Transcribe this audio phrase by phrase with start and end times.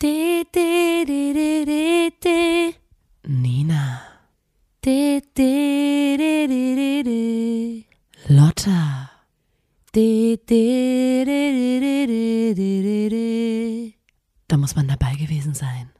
[0.00, 2.74] De, de, de, de, de, de.
[3.22, 4.02] Nina.
[4.80, 7.84] De, de, de, de, de, de.
[8.34, 9.10] Lotta.
[9.92, 13.94] De, de, de, de, de, de, de,
[14.46, 15.92] Da muss man dabei gewesen sein.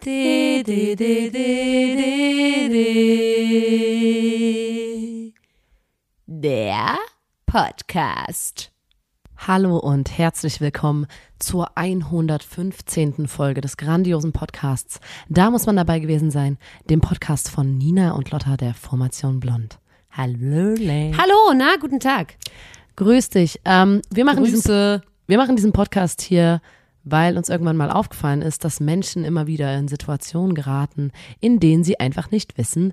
[0.00, 2.84] De, de, de, de, de, de.
[6.26, 6.98] Der
[7.46, 8.71] Podcast.
[9.44, 11.08] Hallo und herzlich willkommen
[11.40, 13.26] zur 115.
[13.26, 15.00] Folge des grandiosen Podcasts.
[15.28, 19.80] Da muss man dabei gewesen sein, dem Podcast von Nina und Lotta der Formation Blond.
[20.12, 22.36] Hallo, Hallo, na, guten Tag.
[22.94, 23.60] Grüß dich.
[23.64, 25.02] Ähm, wir, machen diesen, Grüße.
[25.26, 26.62] wir machen diesen Podcast hier,
[27.02, 31.82] weil uns irgendwann mal aufgefallen ist, dass Menschen immer wieder in Situationen geraten, in denen
[31.82, 32.92] sie einfach nicht wissen,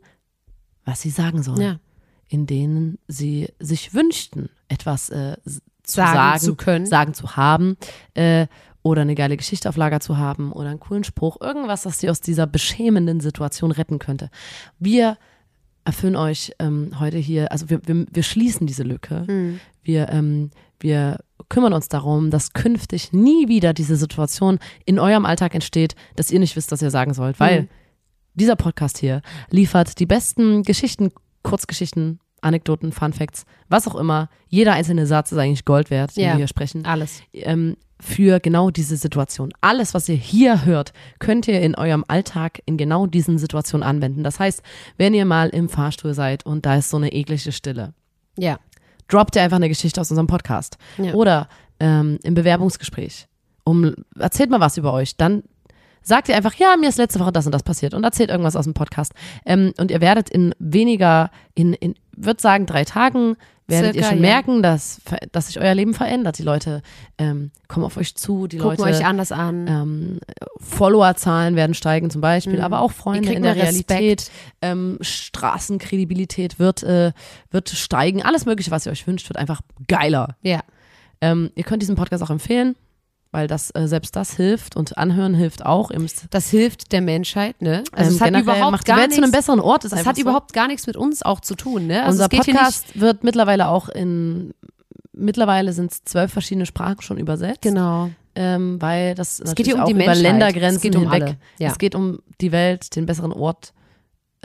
[0.84, 1.62] was sie sagen sollen.
[1.62, 1.80] Ja.
[2.28, 5.38] In denen sie sich wünschten, etwas äh,
[5.94, 6.86] Sagen sagen, zu können.
[6.86, 7.78] sagen zu haben
[8.14, 8.48] äh,
[8.82, 12.10] oder eine geile Geschichte auf Lager zu haben oder einen coolen Spruch, irgendwas, das sie
[12.10, 14.30] aus dieser beschämenden Situation retten könnte.
[14.80, 15.18] Wir
[15.86, 19.26] erfüllen euch ähm, heute hier, also wir, wir, wir schließen diese Lücke.
[19.28, 19.60] Hm.
[19.84, 21.18] Wir, ähm, wir
[21.50, 26.40] kümmern uns darum, dass künftig nie wieder diese Situation in eurem Alltag entsteht, dass ihr
[26.40, 27.70] nicht wisst, was ihr sagen sollt, weil Hm.
[28.36, 34.30] dieser Podcast hier liefert die besten Geschichten, Kurzgeschichten, Anekdoten, Fun Facts, was auch immer.
[34.48, 36.30] Jeder einzelne Satz ist eigentlich Gold wert, den Ja.
[36.32, 37.22] wir hier sprechen Alles.
[37.34, 39.52] ähm, für genau diese Situation.
[39.62, 44.24] Alles, was ihr hier hört, könnt ihr in eurem Alltag in genau diesen Situationen anwenden.
[44.24, 44.62] Das heißt,
[44.98, 47.94] wenn ihr mal im Fahrstuhl seid und da ist so eine eklige Stille,
[48.38, 48.58] Ja.
[49.10, 50.78] droppt ihr einfach eine Geschichte aus unserem Podcast.
[50.98, 51.14] Ja.
[51.14, 51.50] Oder
[51.82, 53.28] ähm, im Bewerbungsgespräch.
[53.66, 55.16] Um, erzählt mal was über euch.
[55.18, 55.44] Dann
[56.02, 58.56] sagt ihr einfach, ja, mir ist letzte Woche das und das passiert und erzählt irgendwas
[58.56, 59.14] aus dem Podcast.
[59.46, 63.36] Ähm, und ihr werdet in weniger, in, in würde sagen, drei Tagen,
[63.68, 64.30] werdet Circa, ihr schon ja.
[64.30, 65.00] merken, dass,
[65.32, 66.40] dass sich euer Leben verändert.
[66.40, 66.82] Die Leute
[67.20, 69.68] ähm, kommen auf euch zu, die Gucken Leute euch anders an.
[69.68, 70.20] ähm,
[70.58, 72.64] Followerzahlen werden steigen zum Beispiel, Mhm.
[72.64, 73.56] aber auch Freunde in der.
[73.56, 74.32] Realität.
[74.62, 77.12] Ähm, Straßenkredibilität wird, äh,
[77.52, 78.24] wird steigen.
[78.24, 80.36] Alles Mögliche, was ihr euch wünscht, wird einfach geiler.
[80.42, 80.62] Ja.
[81.22, 82.76] Ähm, ihr könnt diesen Podcast auch empfehlen,
[83.32, 85.92] weil das äh, selbst das hilft und Anhören hilft auch.
[86.32, 87.84] Das hilft der Menschheit, ne?
[87.92, 89.86] Also ähm, es hat überhaupt macht die gar Welt zu einem nichts, besseren Ort.
[89.86, 90.22] Ist es einfach hat so.
[90.24, 92.04] überhaupt gar nichts mit uns auch zu tun, ne?
[92.04, 94.54] Also Unser Podcast wird mittlerweile auch in
[95.14, 97.62] mittlerweile sind es zwölf verschiedene Sprachen schon übersetzt.
[97.62, 98.10] genau.
[98.36, 100.22] Ähm, weil das Es geht hier um die über Menschheit.
[100.22, 101.24] Ländergrenzen Es geht um hinweg.
[101.24, 101.38] alle.
[101.58, 101.72] Ja.
[101.72, 103.74] Es geht um die Welt, den besseren Ort,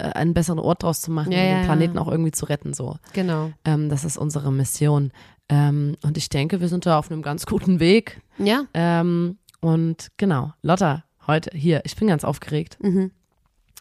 [0.03, 1.65] einen besseren Ort draus zu machen Ja, ja, den ja.
[1.65, 2.75] Planeten auch irgendwie zu retten.
[2.75, 3.53] So, Genau.
[3.65, 5.13] ähm, das ist unsere Mission.
[5.49, 8.21] Ähm, und ich denke, wir sind da auf einem ganz guten Weg.
[8.39, 8.65] Ja.
[8.75, 13.11] Ähm, und genau, Lotta, heute hier, ich bin ganz aufgeregt, Mhm.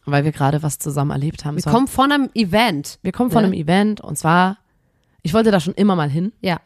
[0.06, 1.56] weil wir gerade was zusammen erlebt haben.
[1.58, 3.00] Wir war- kommen von einem Event.
[3.02, 3.48] wir kommen von ne?
[3.48, 4.58] einem Event und zwar,
[5.22, 6.60] ich wollte da schon immer mal hin, Ja.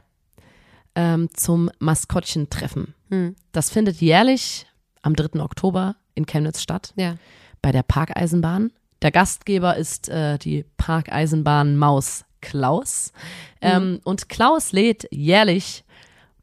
[0.95, 2.93] ähm, zum Maskottchentreffen.
[3.09, 3.35] Hm.
[3.51, 4.65] Das findet jährlich
[5.03, 5.39] am 3.
[5.41, 7.15] Oktober in Chemnitz statt, Ja.
[7.61, 8.71] bei der Parkeisenbahn.
[9.01, 13.11] Der Gastgeber ist äh, die Parkeisenbahn Maus Klaus.
[13.61, 15.83] Ähm, und Klaus lädt jährlich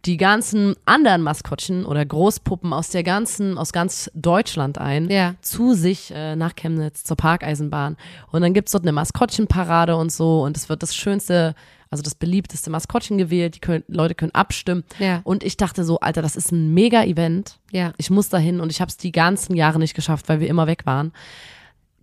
[0.05, 5.35] die ganzen anderen Maskottchen oder Großpuppen aus der ganzen, aus ganz Deutschland ein, Ja.
[5.41, 7.97] zu sich äh, nach Chemnitz zur Parkeisenbahn.
[8.31, 11.55] Und dann gibt's dort eine Maskottchenparade und so und es wird das schönste,
[11.91, 13.55] also das beliebteste Maskottchen gewählt.
[13.55, 14.85] Die können, Leute können abstimmen.
[14.99, 15.23] Ja.
[15.25, 17.59] Und ich dachte so, Alter, das ist ein Mega-Event.
[17.73, 17.95] Ja.
[17.97, 20.67] Ich muss dahin und ich habe es die ganzen Jahre nicht geschafft, weil wir immer
[20.67, 21.13] weg waren.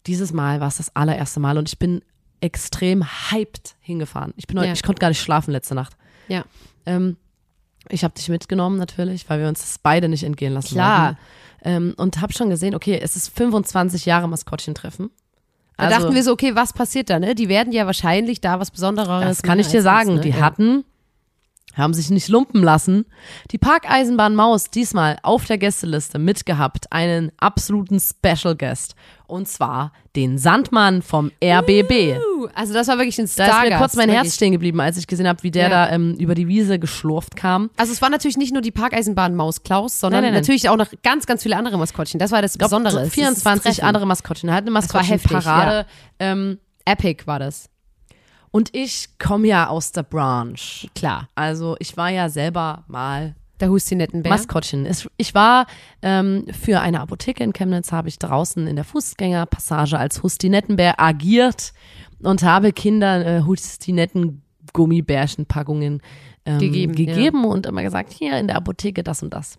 [0.08, 2.02] Dieses Mal war es das allererste Mal und ich bin
[2.40, 4.34] extrem hyped hingefahren.
[4.36, 4.74] Ich bin heute, Ja.
[4.74, 5.96] ich konnte gar nicht schlafen letzte Nacht.
[6.28, 6.44] Ja.
[6.86, 7.18] Ähm,
[7.90, 11.06] ich habe dich mitgenommen natürlich, weil wir uns das beide nicht entgehen lassen Klar.
[11.06, 11.18] wollten.
[11.64, 15.12] Ähm, und habe schon gesehen, okay, es ist 25 Jahre Maskottchentreffen.
[15.78, 17.34] Da dachten wir so, okay, was passiert da, ne?
[17.34, 20.10] Die werden ja wahrscheinlich da was Besonderes Das kann ich dir sagen.
[20.10, 20.22] uns, ne?
[20.22, 20.42] Die ja.
[20.42, 20.84] hatten,
[21.76, 23.06] haben sich nicht lumpen lassen,
[23.52, 28.96] die Parkeisenbahn Maus diesmal auf der Gästeliste mitgehabt, einen absoluten Special Guest.
[29.28, 32.18] Und zwar den Sandmann vom RBB.
[32.18, 33.64] Uh, Also das war wirklich ein Da Stargast.
[33.64, 35.70] ist mir kurz mein Herz stehen geblieben, als ich gesehen habe, wie der Ja.
[35.88, 37.70] da ähm, über die Wiese geschlurft kam.
[37.78, 40.42] Also es war natürlich nicht nur die Parkeisenbahn Maus Klaus, sondern Nein, nein, nein.
[40.42, 42.20] natürlich auch noch ganz, ganz viele andere Maskottchen.
[42.20, 42.92] Das war das Besondere.
[42.92, 43.86] so Es ist das 24 Treffen.
[43.88, 44.50] andere Maskottchen.
[44.50, 45.86] Er hat eine war heftig, Maskottchenparade.
[46.20, 47.70] Ähm, Epic war das.
[48.52, 50.88] Und ich komme ja aus der Branche.
[50.94, 51.30] Klar.
[51.36, 54.30] Also ich war ja selber mal Der Hustinettenbär.
[54.30, 54.88] Maskottchen.
[55.18, 55.66] Ich war
[56.02, 61.74] ähm, für eine Apotheke in Chemnitz, habe ich draußen in der Fußgängerpassage als Hustinettenbär agiert
[62.22, 66.02] und habe Kindern äh, Hustinetten-Gummibärchenpackungen
[66.46, 69.58] ähm, Gegeben, gegeben und immer gesagt, hier in der Apotheke das und das.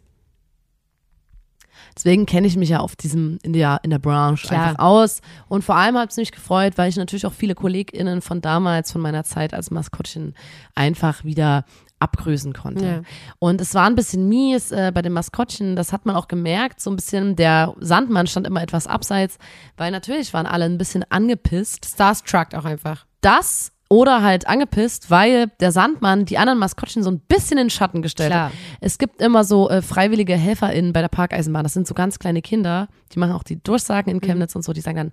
[1.96, 4.68] Deswegen kenne ich mich ja auf diesem, in der, in der Branche Klar.
[4.68, 5.20] einfach aus.
[5.48, 8.92] Und vor allem hat es mich gefreut, weil ich natürlich auch viele KollegInnen von damals,
[8.92, 10.34] von meiner Zeit als Maskottchen,
[10.74, 11.64] einfach wieder
[12.02, 12.84] abgrüßen konnte.
[12.84, 13.02] Ja.
[13.38, 16.80] Und es war ein bisschen mies äh, bei den Maskottchen, das hat man auch gemerkt,
[16.80, 19.38] so ein bisschen, der Sandmann stand immer etwas abseits,
[19.76, 21.86] weil natürlich waren alle ein bisschen angepisst.
[21.86, 23.06] Starstruck auch einfach.
[23.20, 27.70] Das oder halt angepisst, weil der Sandmann die anderen Maskottchen so ein bisschen in den
[27.70, 28.46] Schatten gestellt Klar.
[28.46, 28.52] hat.
[28.80, 31.62] Es gibt immer so äh, freiwillige HelferInnen bei der Parkeisenbahn.
[31.62, 34.72] Das sind so ganz kleine Kinder, die machen auch die Durchsagen in Chemnitz und so.
[34.72, 35.12] Die sagen dann,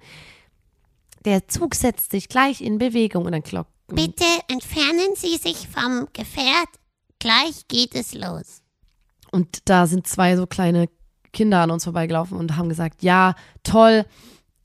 [1.26, 3.68] der Zug setzt sich gleich in Bewegung und dann klock.
[3.88, 6.70] Bitte entfernen Sie sich vom Gefährt.
[7.20, 8.62] Gleich geht es los.
[9.34, 10.88] Und da sind zwei so kleine
[11.34, 14.06] Kinder an uns vorbeigelaufen und haben gesagt, ja, toll,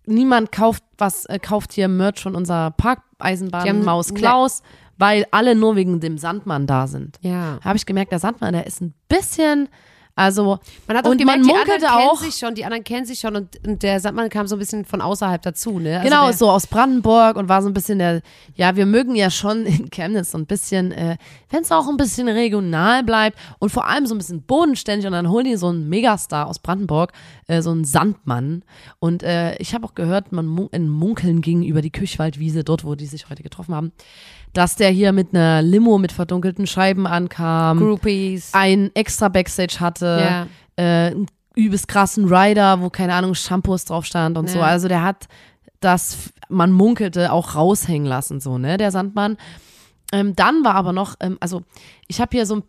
[0.06, 4.62] niemand kauft was, äh, kauft hier Merch von unserer Die Parkeisenbahn haben- Maus ne- Klaus,
[4.98, 7.18] weil alle nur wegen dem Sandmann da sind.
[7.22, 7.58] Ja.
[7.64, 9.68] Habe ich gemerkt, der Sandmann, der ist ein bisschen,
[10.16, 12.64] also Man hat auch und gemerkt, man die munkelte anderen auch, kennen sich schon, die
[12.64, 15.80] anderen kennen sich schon und, und der Sandmann kam so ein bisschen von außerhalb dazu,
[15.80, 15.98] ne?
[15.98, 18.22] Also genau, der, so aus Brandenburg und war so ein bisschen der,
[18.54, 21.16] ja, wir mögen ja schon in Chemnitz so ein bisschen, äh,
[21.50, 25.12] wenn es auch ein bisschen regional bleibt und vor allem so ein bisschen bodenständig und
[25.14, 27.12] dann holen die so einen Megastar aus Brandenburg,
[27.48, 28.62] äh, so einen Sandmann
[29.00, 32.84] und äh, ich habe auch gehört, man mun ein Munkeln ging über die Küchwaldwiese, dort,
[32.84, 33.92] wo die sich heute getroffen haben,
[34.54, 38.50] dass der hier mit einer Limo mit verdunkelten Scheiben ankam, Groupies.
[38.52, 40.46] ein extra Backstage hatte,
[40.76, 40.82] Ja.
[40.82, 44.58] äh, einen übelst krassen Rider, wo keine Ahnung Shampoos drauf stand und so.
[44.58, 44.64] Ja.
[44.64, 45.28] Also der hat
[45.80, 49.36] das, man munkelte, auch raushängen lassen, so, ne, der Sandmann.
[50.12, 51.62] Ähm, dann war aber noch, ähm, also
[52.08, 52.62] ich habe hier so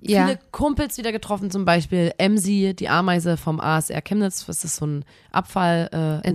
[0.00, 0.26] ja.
[0.26, 4.86] viele Kumpels wieder getroffen, zum Beispiel Emsi, die Ameise vom ASR Chemnitz, das ist so
[4.86, 6.28] ein Abfall, äh.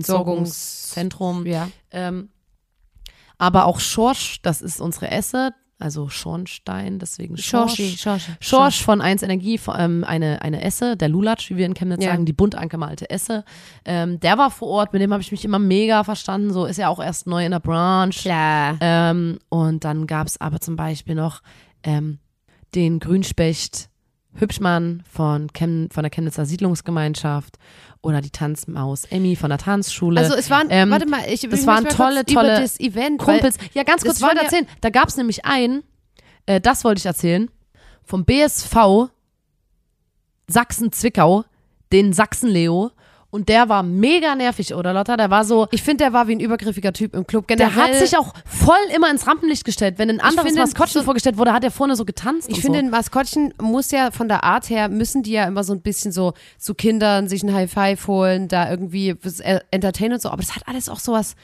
[1.46, 1.68] Ja.
[1.90, 2.28] Ähm,
[3.38, 7.72] aber auch Schorsch, das ist unsere Esse, also Schornstein, deswegen Schorsch.
[7.76, 8.32] Schorschi, Schorschi.
[8.40, 12.10] Schorsch von 1 Energie, ähm, eine, eine Esse, der Lulatsch, wie wir in Chemnitz Ja.
[12.12, 13.44] sagen, die bunt angemalte Esse.
[13.84, 16.52] Ähm, der war vor Ort, mit dem habe ich mich immer mega verstanden.
[16.52, 18.20] So ist ja auch erst neu in der Branche.
[18.22, 18.78] Klar.
[18.80, 21.42] Ähm, und dann gab es aber zum Beispiel noch
[21.82, 22.18] ähm,
[22.74, 23.90] den Grünspecht
[24.36, 27.56] Hübschmann von, Chem von der Chemnitzer Siedlungsgemeinschaft
[28.02, 30.20] oder die Tanzmaus Emmy von der Tanzschule.
[30.20, 33.56] Also es waren, Ähm, warte mal, ich, das waren tolle, tolle das Event, Kumpels.
[33.74, 34.66] Ja, ganz kurz, ich wollte ja- erzählen.
[34.80, 35.82] Da gab es nämlich einen,
[36.46, 37.50] äh, das wollte ich erzählen,
[38.02, 39.08] vom BSV
[40.48, 41.44] Sachsen-Zwickau,
[41.92, 42.90] den Sachsen-Leo.
[43.34, 45.16] Und der war mega nervig, oder Lotta?
[45.16, 47.48] Der war so, ich finde, der war wie ein übergriffiger Typ im Club.
[47.48, 49.98] der Generell, hat sich auch voll immer ins Rampenlicht gestellt.
[49.98, 52.48] Wenn ein anderes finde, Maskottchen so- vorgestellt wurde, hat er vorne so getanzt.
[52.48, 52.84] Ich finde, so.
[52.84, 56.12] ein Maskottchen muss ja von der Art her, müssen die ja immer so ein bisschen
[56.12, 60.28] so zu Kindern sich ein High Five holen, da irgendwie was, äh, entertainen und so.
[60.28, 61.34] Aber das hat alles auch sowas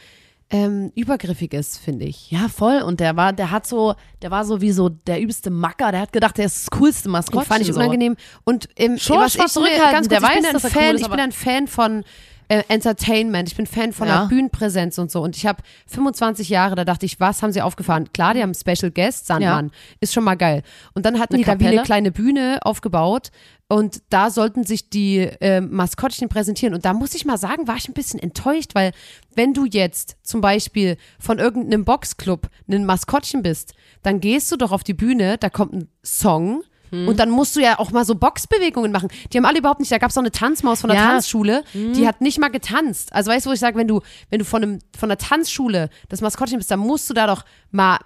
[0.51, 2.31] ähm, Übergriffiges, finde ich.
[2.31, 2.83] Ja, voll.
[2.83, 5.93] Und der war, der hat so, der war so wie so der übelste Macker.
[5.93, 7.41] Der hat gedacht, der ist das coolste Maskottchen.
[7.41, 7.75] Und fand ich so.
[7.75, 8.17] unangenehm.
[8.45, 10.71] Und im, war was ich, zurückhaltend, ganz der kurz, ich bin weiß, ein dass er
[10.71, 12.05] Fan, cool ist, ich bin ein Fan von
[12.51, 13.49] äh, Entertainment.
[13.49, 14.23] Ich bin Fan von Ja.
[14.23, 15.23] der Bühnenpräsenz und so.
[15.23, 18.13] Und ich habe 25 Jahre, da dachte ich, was haben sie aufgefahren?
[18.13, 19.71] Klar, die haben Special Guest, Sandmann.
[20.01, 20.63] Ist schon mal geil.
[20.95, 21.83] Und dann hatten Eine die da wie eine Kapelle?
[21.87, 23.31] kleine Bühne aufgebaut.
[23.69, 26.75] Und da sollten sich die äh, Maskottchen präsentieren.
[26.75, 28.91] Und da muss ich mal sagen, war ich ein bisschen enttäuscht, weil
[29.37, 34.73] wenn du jetzt zum Beispiel von irgendeinem Boxclub ein Maskottchen bist, dann gehst du doch
[34.73, 36.63] auf die Bühne, da kommt ein Song.
[36.91, 37.09] Hm.
[37.09, 39.09] Und dann musst du ja auch mal so Boxbewegungen machen.
[39.33, 41.05] Die haben alle überhaupt nicht, da gab es auch eine Tanzmaus von der Ja.
[41.05, 41.11] Hm.
[41.13, 43.13] Tanzschule, die hat nicht mal getanzt.
[43.13, 44.01] Also weißt du, wo ich sage, wenn du,
[44.31, 47.45] wenn du von, einem, von der Tanzschule das Maskottchen bist, dann musst du da doch
[47.71, 47.99] mal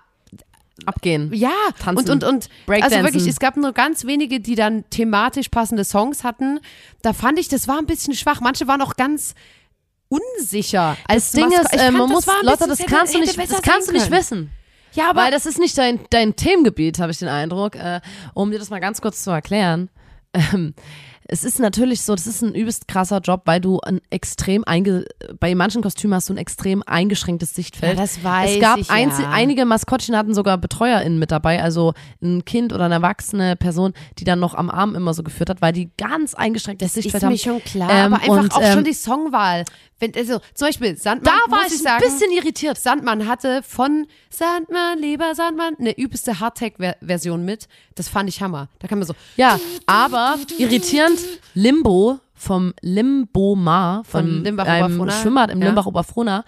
[0.86, 1.32] Abgehen.
[1.32, 2.10] ja, Tanzen.
[2.10, 2.48] und, und, und
[2.82, 6.58] also wirklich, es gab nur ganz wenige, die dann thematisch passende Songs hatten.
[7.00, 8.40] Da fand ich, das war ein bisschen schwach.
[8.40, 9.34] Manche waren auch ganz
[10.08, 10.96] unsicher.
[11.08, 13.62] Als Das Ding Masko- ist, äh, man das muss, Lotta, das kannst du nicht, das
[13.62, 14.50] kannst du nicht wissen.
[14.94, 17.76] Ja, aber Weil das ist nicht dein, dein Themengebiet, habe ich den Eindruck.
[17.76, 18.00] Äh,
[18.32, 19.90] um dir das mal ganz kurz zu erklären.
[20.52, 20.74] Ähm,
[21.26, 25.06] es ist natürlich so, das ist ein übelst krasser Job, weil du ein extrem einge
[25.40, 27.96] bei manchen Kostümen hast du ein extrem eingeschränktes Sichtfeld.
[27.96, 29.30] Ja, das weiß es gab ich, ja.
[29.30, 34.24] einige Maskottchen hatten sogar BetreuerInnen mit dabei, also ein Kind oder eine erwachsene Person, die
[34.24, 37.24] dann noch am Arm immer so geführt hat, weil die ganz eingeschränktes das Sichtfeld ist
[37.24, 37.32] haben.
[37.32, 37.90] mir schon klar.
[37.90, 39.64] Ähm, aber einfach und, auch ähm, schon die Songwahl.
[40.00, 42.78] Wenn, also, zum Beispiel, Sandmann, Da war muss ich ich ein sagen, bisschen irritiert.
[42.78, 47.68] Sandmann hatte von Sandmann, lieber Sandmann, eine übelste Hardtech-Version mit.
[47.94, 48.68] Das fand ich Hammer.
[48.80, 51.13] Da kann man so, Ja, aber irritierend,
[51.54, 55.10] Limbo vom Limbo-Mar, von, Von Limbach einem.
[55.10, 55.66] Schwimmbad im Ja.
[55.68, 56.44] Limbach-Oberfrohna,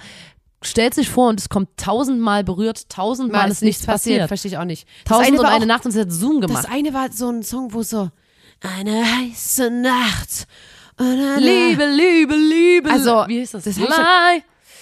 [0.63, 4.27] stellt sich vor und es kommt tausendmal berührt, tausendmal mal ist nichts passiert.
[4.29, 4.87] Verstehe ich auch nicht.
[5.05, 6.69] Das Tausend eine und eine auch- Nacht und sie hat Zoom Das gemacht.
[6.71, 8.11] eine war so ein Song, wo so
[8.61, 10.47] eine heiße Nacht.
[10.99, 12.91] Liebe, Liebe, Liebe.
[12.91, 13.65] Also, wie hieß das?
[13.65, 13.77] das.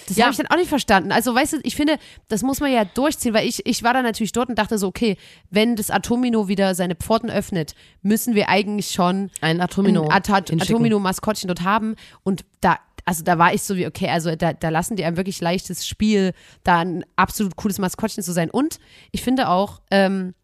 [0.08, 0.24] Das Ja.
[0.24, 1.12] habe ich dann auch nicht verstanden.
[1.12, 1.96] Also, weißt du, ich finde,
[2.28, 4.86] das muss man ja durchziehen, weil ich, ich war da natürlich dort und dachte so,
[4.88, 5.16] okay,
[5.50, 10.08] wenn das Atomino wieder seine Pforten öffnet, müssen wir eigentlich schon Ein Atomino.
[10.08, 10.30] ein At.
[10.30, 11.96] Atomino-Maskottchen dort haben.
[12.22, 15.16] Und da, also da war ich so wie, okay, also da, da lassen die ein
[15.16, 16.32] wirklich leichtes Spiel,
[16.64, 18.50] da ein absolut cooles Maskottchen zu sein.
[18.50, 18.78] Und
[19.12, 20.34] ich finde auch, ähm,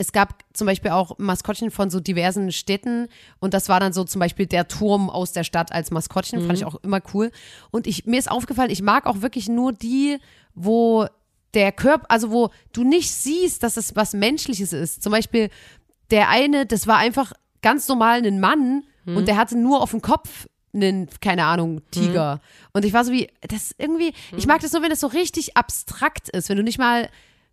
[0.00, 4.02] es gab zum Beispiel auch Maskottchen von so diversen Städten und das war dann so
[4.04, 7.30] zum Beispiel der Turm aus der Stadt als Maskottchen, fand ich auch immer cool.
[7.70, 10.16] Und ich, mir ist aufgefallen, ich mag auch wirklich nur die,
[10.54, 11.06] wo
[11.52, 15.02] der Körper, also wo du nicht siehst, dass es was Menschliches ist.
[15.02, 15.50] Zum Beispiel
[16.10, 20.00] der eine, das war einfach ganz normal ein Mann und der hatte nur auf dem
[20.00, 22.40] Kopf einen, keine Ahnung, Tiger.
[22.72, 25.58] Und ich war so wie, das irgendwie, ich mag das nur, wenn das so richtig
[25.58, 27.10] abstrakt ist, wenn du nicht mal,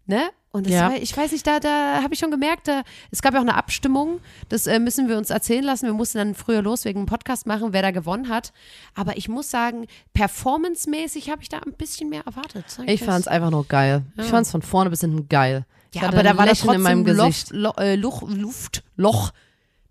[0.07, 0.29] ne?
[0.51, 0.89] Und das Ja.
[0.89, 3.43] war, ich weiß nicht, da, da habe ich schon gemerkt, da, es gab ja auch
[3.43, 5.85] eine Abstimmung, das äh, müssen wir uns erzählen lassen.
[5.85, 8.53] Wir mussten dann früher los wegen einem Podcast machen, wer da gewonnen hat.
[8.95, 12.65] Aber ich muss sagen, performancemäßig habe ich da ein bisschen mehr erwartet.
[12.87, 13.07] Ich das.
[13.09, 14.03] fand's einfach nur geil.
[14.17, 15.65] Ich fand's von vorne bis hinten geil.
[15.93, 17.51] Ich ja, aber da war da Lächeln in meinem Gesicht.
[17.51, 19.31] Luft, äh, Luch, Luft, Loch,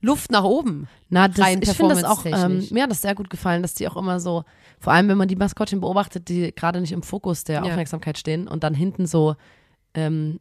[0.00, 0.88] Luft nach oben.
[1.08, 3.88] Na, das, ich finde das auch, ähm, mir hat das sehr gut gefallen, dass die
[3.88, 4.44] auch immer so,
[4.78, 7.62] vor allem wenn man die Maskottchen beobachtet, die gerade nicht im Fokus der Ja.
[7.62, 9.36] Aufmerksamkeit stehen und dann hinten so
[9.96, 10.38] ähm,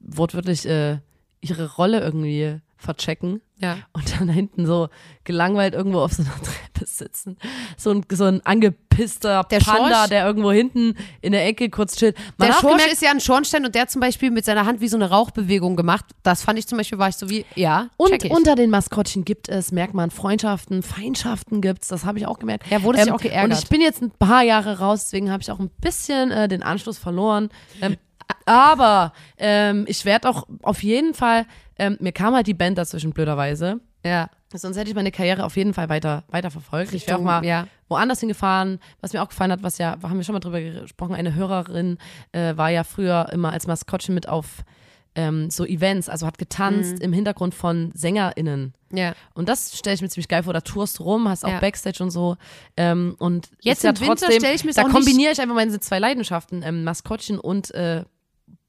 [0.00, 0.98] wortwörtlich äh,
[1.40, 3.78] ihre Rolle irgendwie verchecken Ja.
[3.94, 4.88] und dann hinten so
[5.24, 7.38] gelangweilt irgendwo auf so einer Treppe sitzen.
[7.78, 11.96] So ein, so ein angepisster Der Panda, Schorsch- der irgendwo hinten in der Ecke kurz
[11.96, 12.16] chillt.
[12.36, 14.66] Man der Schorsch gemerkt, ist ja ein Schornstein und der hat zum Beispiel mit seiner
[14.66, 16.04] Hand wie so eine Rauchbewegung gemacht.
[16.22, 18.30] Das fand ich zum Beispiel, war ich so wie, ja, Und ich.
[18.30, 22.64] unter den Maskottchen gibt es, merkt man, Freundschaften, Feindschaften gibt's, das habe ich auch gemerkt.
[22.66, 23.56] Ähm, Ja, wurde sich auch geärgert.
[23.56, 26.46] Und ich bin jetzt ein paar Jahre raus, deswegen habe ich auch ein bisschen äh,
[26.46, 27.48] den Anschluss verloren.
[27.80, 27.96] Ähm,
[28.44, 31.46] aber ähm, ich werde auch auf jeden Fall,
[31.78, 33.80] ähm, mir kam halt die Band dazwischen blöderweise.
[34.04, 34.28] ja.
[34.54, 36.94] Sonst hätte ich meine Karriere auf jeden Fall weiter, weiter verfolgt.
[36.94, 37.66] Ich wäre auch mal ja.
[37.88, 38.78] woanders hingefahren.
[39.02, 41.98] Was mir auch gefallen hat, was ja, haben wir schon mal drüber gesprochen, eine Hörerin
[42.32, 44.64] äh, war ja früher immer als Maskottchen mit auf
[45.14, 46.38] ähm, so Events, also hat Mhm.
[46.38, 48.72] getanzt im Hintergrund von SängerInnen.
[48.92, 49.12] Ja.
[49.34, 50.54] Und das stelle ich mir ziemlich geil vor.
[50.54, 51.60] Da tourst rum, hast auch Ja.
[51.60, 52.36] Backstage und so.
[52.78, 55.54] Ähm, und Jetzt ist ja im Winter trotzdem, stell ich mir's Da kombiniere ich einfach
[55.56, 58.04] meine zwei Leidenschaften, ähm, Maskottchen und äh,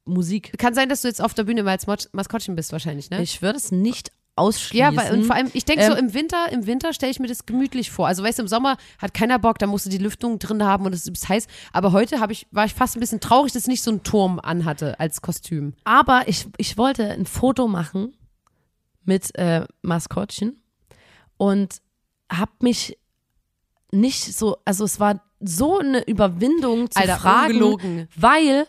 [0.08, 0.58] Musik.
[0.58, 3.22] Kann sein, dass du jetzt auf der Bühne mal als Mot- Maskottchen bist wahrscheinlich, ne?
[3.22, 4.78] Ich würde es nicht ausschließen.
[4.78, 7.20] ja, weil, und vor allem, ich denke so, Ähm, im Winter, im Winter stelle ich
[7.20, 8.06] mir das gemütlich vor.
[8.08, 10.86] Also, weißt du, im Sommer hat keiner Bock, da musst du die Lüftung drin haben
[10.86, 11.48] und es ist heiß.
[11.74, 14.40] Aber heute ich, war ich fast ein bisschen traurig, dass ich nicht so einen Turm
[14.40, 15.74] anhatte als Kostüm.
[15.86, 18.16] Aber ich, ich wollte ein Foto machen
[19.06, 20.62] mit äh, Maskottchen
[21.38, 21.82] und
[22.32, 22.98] habe mich
[23.92, 28.08] nicht so, also es war so eine Überwindung zu Alter, fragen, ungelogen.
[28.16, 28.68] weil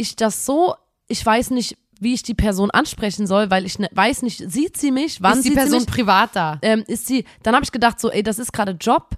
[0.00, 0.74] ich das so,
[1.08, 4.76] ich weiß nicht, wie ich die Person ansprechen soll, weil ich ne, weiß nicht, sieht
[4.76, 6.58] sie mich, wann ist die Person privat da?
[6.62, 9.16] ähm, ist sie, dann habe ich gedacht so, ey, das ist gerade Job,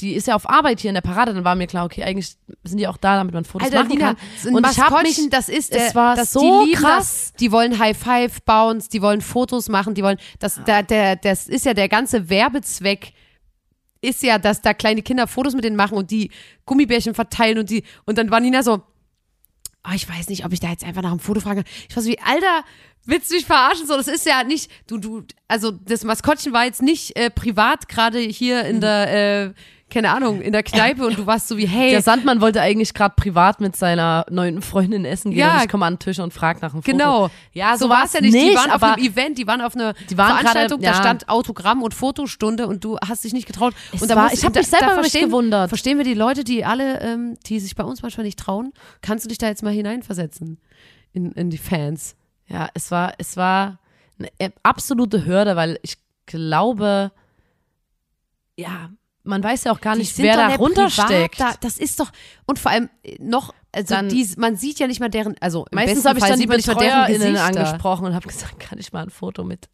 [0.00, 2.36] die ist ja auf Arbeit hier in der Parade, dann war mir klar, okay, eigentlich
[2.64, 4.54] sind die auch da, damit man Fotos Alter, machen Lina, kann.
[4.54, 7.30] Und ich habe mich, das ist es der, war das, so die krass.
[7.30, 11.16] Das, die wollen High Five Bounce, die wollen Fotos machen, die wollen, das, der, der,
[11.16, 13.12] das ist ja der ganze Werbezweck
[14.00, 16.30] ist ja, dass da kleine Kinder Fotos mit denen machen und die
[16.66, 18.82] Gummibärchen verteilen und die, und dann war Nina so,
[19.86, 21.64] oh, ich weiß nicht, ob ich da jetzt einfach nach einem Foto frage.
[21.88, 22.64] Ich war so wie, Alter,
[23.04, 23.86] willst du mich verarschen?
[23.86, 27.88] So, das ist ja nicht, du, du, also das Maskottchen war jetzt nicht äh, privat
[27.88, 29.54] gerade hier in der, äh,
[29.90, 32.92] keine Ahnung, in der Kneipe und du warst so wie, hey, Der Sandmann wollte eigentlich
[32.92, 35.56] gerade privat mit seiner neuen Freundin essen gehen Ja.
[35.56, 36.96] und ich komme an den Tisch und frage nach einem Foto.
[36.96, 37.30] Genau.
[37.52, 38.34] Ja, so war es ja nicht.
[38.34, 40.94] Die waren auf einem Event, die waren auf einer Die waren Veranstaltung, da ja.
[40.94, 43.72] stand Autogramm und Fotostunde und du hast dich nicht getraut.
[43.92, 45.68] Es und da war- musst- ich hab da- mich selber da verstehen, gewundert.
[45.70, 48.72] Verstehen wir die Leute, die alle, ähm, die sich bei uns manchmal nicht trauen?
[49.00, 50.58] Kannst du dich da jetzt mal hineinversetzen
[51.12, 52.14] in, in die Fans?
[52.46, 53.78] ja, es war, es war
[54.18, 57.12] eine äh, absolute Hürde, weil ich glaube,
[58.56, 58.90] ja,
[59.28, 61.38] man weiß ja auch gar nicht, wer da runtersteckt.
[61.40, 62.10] Da, das ist doch,
[62.46, 65.66] und vor allem äh, noch, also Dann- die, man sieht ja nicht mal deren, also
[65.72, 69.44] Meistens habe ich dann die BetreuerInnen angesprochen und habe gesagt, kann ich mal ein Foto
[69.44, 69.68] mit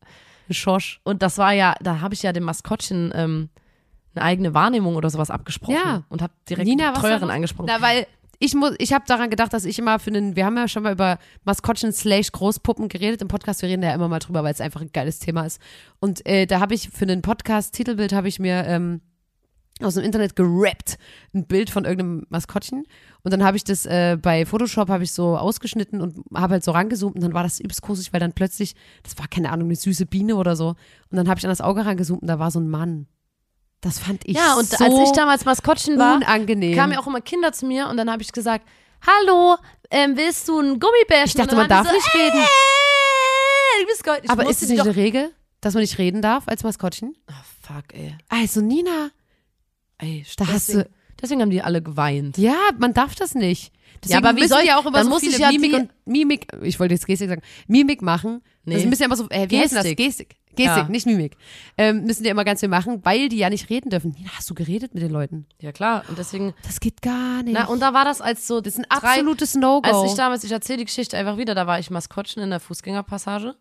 [0.51, 1.01] Schorsch.
[1.05, 3.49] Und das war ja, da habe ich ja dem Maskottchen ähm,
[4.15, 6.03] eine eigene Wahrnehmung oder sowas abgesprochen Ja.
[6.09, 7.35] und habe direkt Nina, die was Treuerin da los?
[7.35, 7.67] angesprochen.
[7.69, 8.07] Na, weil
[8.41, 10.83] ich muss, ich habe daran gedacht, dass ich immer für einen, wir haben ja schon
[10.83, 14.43] mal über Maskottchen slash Großpuppen geredet im Podcast, wir reden da ja immer mal drüber,
[14.45, 15.61] weil es einfach ein geiles Thema ist.
[16.01, 19.01] Und äh, da habe ich für einen Podcast Titelbild habe ich mir ähm,
[19.83, 20.99] aus dem Internet gerappt
[21.35, 22.85] ein Bild von irgendeinem Maskottchen
[23.23, 26.65] und dann habe ich das äh, bei Photoshop habe ich so ausgeschnitten und habe halt
[26.65, 29.69] so rangezoomt und dann war das übelst gruselig, weil dann plötzlich, das war keine Ahnung,
[29.69, 32.39] eine süße Biene oder so und dann habe ich an das Auge rangezoomt und da
[32.39, 33.07] war so ein Mann.
[33.81, 36.77] Das fand ich ja, und so als ich damals Maskottchen war, unangenehm.
[36.77, 38.65] kamen ja auch immer Kinder zu mir und dann habe ich gesagt,
[39.03, 39.57] hallo,
[39.91, 41.27] ähm, willst du ein Gummibärchen?
[41.27, 42.39] Ich dachte, man darf die nicht reden.
[42.39, 44.21] Äh, du bist Gold.
[44.23, 47.15] Ich Aber ist es nicht doch, eine Regel, dass man nicht reden darf als Maskottchen?
[47.29, 48.17] oh, fuck, ey.
[48.29, 49.11] Also Nina,
[49.99, 52.39] ey Da hast deswegen, du- deswegen haben die alle geweint.
[52.39, 53.73] ja, man darf das nicht.
[54.03, 55.91] Deswegen aber wie soll ich- auch immer dann so muss viele ich ja Mimik und
[56.05, 58.43] Mimik, ich wollte jetzt Gestik sagen, Mimik machen.
[58.65, 58.75] Nee.
[58.75, 59.85] Das müssen ja immer so, äh, wie heißt das?
[59.85, 59.97] Gestik.
[59.99, 60.37] Gestik.
[60.57, 60.89] Gestik, Ja.
[60.89, 61.37] nicht Mimik.
[61.77, 64.13] Ähm, müssen die immer ganz viel machen, weil die ja nicht reden dürfen.
[64.13, 65.47] Nina, hast du geredet mit den Leuten?
[65.61, 66.05] Ja, klar.
[66.09, 67.55] Und deswegen, Das geht gar nicht.
[67.55, 69.89] na, und da war das als so, das ist ein absolutes No-Go.
[70.03, 72.61] Als ich damals, ich erzähle die Geschichte einfach wieder, da war ich Maskottchen in der
[72.61, 73.55] Fußgängerpassage.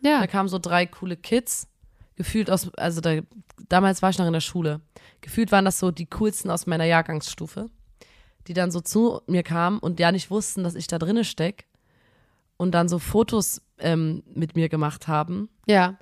[0.00, 0.20] ja.
[0.20, 1.66] Da kamen so drei coole Kids,
[2.18, 3.20] gefühlt aus, also da,
[3.68, 4.80] damals war ich noch in der Schule.
[5.20, 7.70] Gefühlt waren das so die coolsten aus meiner Jahrgangsstufe,
[8.48, 11.66] die dann so zu mir kamen und ja nicht wussten, dass ich da drinne steck
[12.56, 15.96] und dann so Fotos ähm, mit mir gemacht haben ja.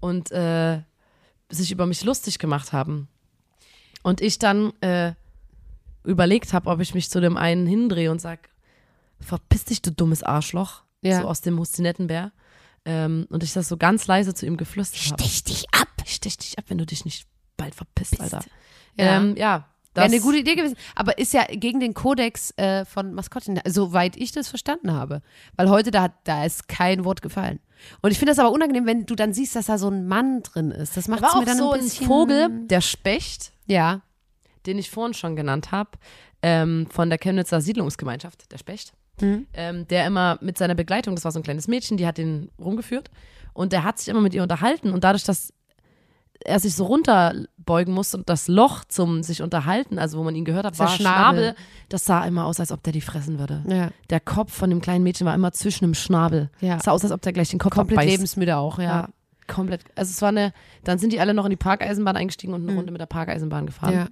[0.00, 0.82] und äh,
[1.48, 3.08] sich über mich lustig gemacht haben.
[4.02, 5.14] Und ich dann äh,
[6.04, 8.50] überlegt habe, ob ich mich zu dem einen hindrehe und sag,
[9.18, 11.22] verpiss dich, du dummes Arschloch, Ja.
[11.22, 12.32] so aus dem Hustinettenbär.
[12.84, 15.22] Ähm, und ich das so ganz leise zu ihm geflüstert habe.
[15.22, 15.88] Stich dich ab.
[16.04, 17.26] Ich stech dich ab, wenn du dich nicht
[17.56, 18.44] bald verpisst, Alter.
[18.96, 19.16] Ja.
[19.16, 20.76] Ähm, ja, das Wäre eine gute Idee gewesen.
[20.96, 25.22] Aber ist ja gegen den Kodex äh, von Maskottchen, soweit ich das verstanden habe.
[25.56, 27.60] Weil heute, da, da ist kein Wort gefallen.
[28.02, 30.42] Und ich finde das aber unangenehm, wenn du dann siehst, dass da so ein Mann
[30.42, 30.96] drin ist.
[30.96, 32.06] Das macht es mir dann so ein ein bisschen...
[32.06, 34.02] Vogel, der Specht, Ja,
[34.66, 35.90] den ich vorhin schon genannt habe,
[36.42, 39.46] ähm, von der Chemnitzer Siedlungsgemeinschaft, der Specht, Mhm.
[39.54, 42.50] ähm, der immer mit seiner Begleitung, das war so ein kleines Mädchen, die hat den
[42.58, 43.10] rumgeführt
[43.52, 45.52] und der hat sich immer mit ihr unterhalten und dadurch, dass
[46.44, 50.44] er sich so runterbeugen musste und das Loch zum sich unterhalten, also wo man ihn
[50.44, 51.42] gehört hat, Der war Schnabel.
[51.44, 51.54] Schnabel.
[51.88, 53.62] Das sah immer aus, als ob der die fressen würde.
[53.68, 53.90] ja.
[54.10, 56.50] Der Kopf von dem kleinen Mädchen war immer zwischen dem Schnabel.
[56.60, 56.76] Ja.
[56.76, 58.10] Es sah aus, als ob der gleich den Kopf Komplett abbeißt.
[58.10, 58.84] lebensmüde auch, ja.
[58.84, 59.08] Ja,
[59.46, 59.84] komplett.
[59.94, 60.52] Also es war eine,
[60.82, 63.64] dann sind die alle noch in die Parkeisenbahn eingestiegen und eine Runde mit der Parkeisenbahn
[63.66, 63.94] gefahren.
[63.94, 64.00] Mhm.
[64.00, 64.06] Ja.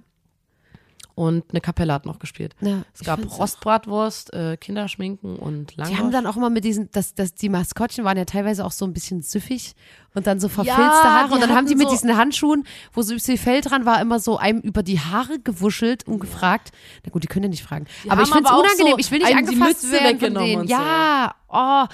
[1.15, 2.55] Und eine Kapelle hat noch gespielt.
[2.61, 5.91] Ja, Es gab Rostbratwurst, äh, Kinderschminken und Langwurst.
[5.91, 8.71] Die haben dann auch immer mit diesen, das, das, die Maskottchen waren ja teilweise auch
[8.71, 9.75] so ein bisschen süffig
[10.15, 11.27] und dann so verfilzte Ja, Haare.
[11.27, 14.01] die Und dann haben die mit so- diesen Handschuhen, wo so viel Fell dran war,
[14.01, 16.71] immer so einem über die Haare gewuschelt und gefragt.
[17.05, 17.85] Na gut, die können ja nicht fragen.
[18.07, 18.91] aber haben ich finde es aber unangenehm.
[18.93, 20.61] so ich will nicht die angefasst Mütze werden von denen.
[20.61, 20.73] und so.
[20.73, 21.85] Ja, oh,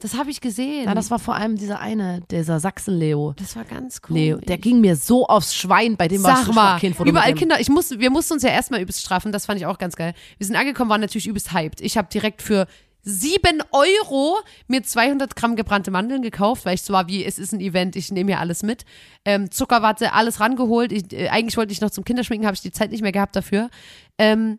[0.00, 0.84] das habe ich gesehen.
[0.84, 3.34] ja, das war vor allem dieser eine, dieser Sachsen-Leo.
[3.36, 4.16] das war ganz cool.
[4.16, 7.34] Leo, der ging mir so aufs Schwein, bei dem war Sag ich mal, Kind überall
[7.34, 7.60] Kinder.
[7.60, 9.32] Ich muss, wir mussten uns ja erstmal übelst strafen.
[9.32, 10.14] Das fand ich auch ganz geil.
[10.38, 11.80] Wir sind angekommen, waren natürlich übelst hyped.
[11.80, 12.66] Ich habe direkt für
[13.02, 17.52] 7 Euro mir 200 Gramm gebrannte Mandeln gekauft, weil ich so war wie, es ist
[17.52, 18.84] ein Event, ich nehme hier alles mit.
[19.24, 20.92] Ähm, Zuckerwatte, alles rangeholt.
[20.92, 23.34] Ich, äh, eigentlich wollte ich noch zum Kinderschminken, habe ich die Zeit nicht mehr gehabt
[23.34, 23.70] dafür.
[24.18, 24.58] Ähm,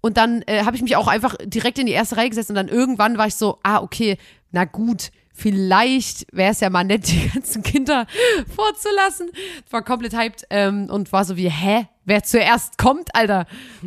[0.00, 2.54] und dann äh, habe ich mich auch einfach direkt in die erste Reihe gesetzt und
[2.54, 4.18] dann irgendwann war ich so, ah, okay,
[4.52, 8.06] na gut, vielleicht wäre es ja mal nett, die ganzen Kinder
[8.54, 9.30] vorzulassen.
[9.70, 11.88] War komplett hyped ähm, und war so wie, hä?
[12.04, 13.46] Wer zuerst kommt, Alter?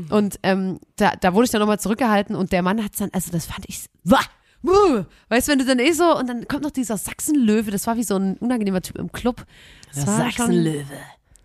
[0.10, 3.32] Und ähm, da, da wurde ich dann nochmal zurückgehalten und der Mann hat dann, also
[3.32, 4.20] das fand ich, wah,
[4.62, 5.06] wuh.
[5.30, 7.96] weißt du, wenn du dann eh so, und dann kommt noch dieser Sachsenlöwe, das war
[7.96, 9.46] wie so ein unangenehmer Typ im Club.
[9.94, 10.84] Das schon- Sachsenlöwe.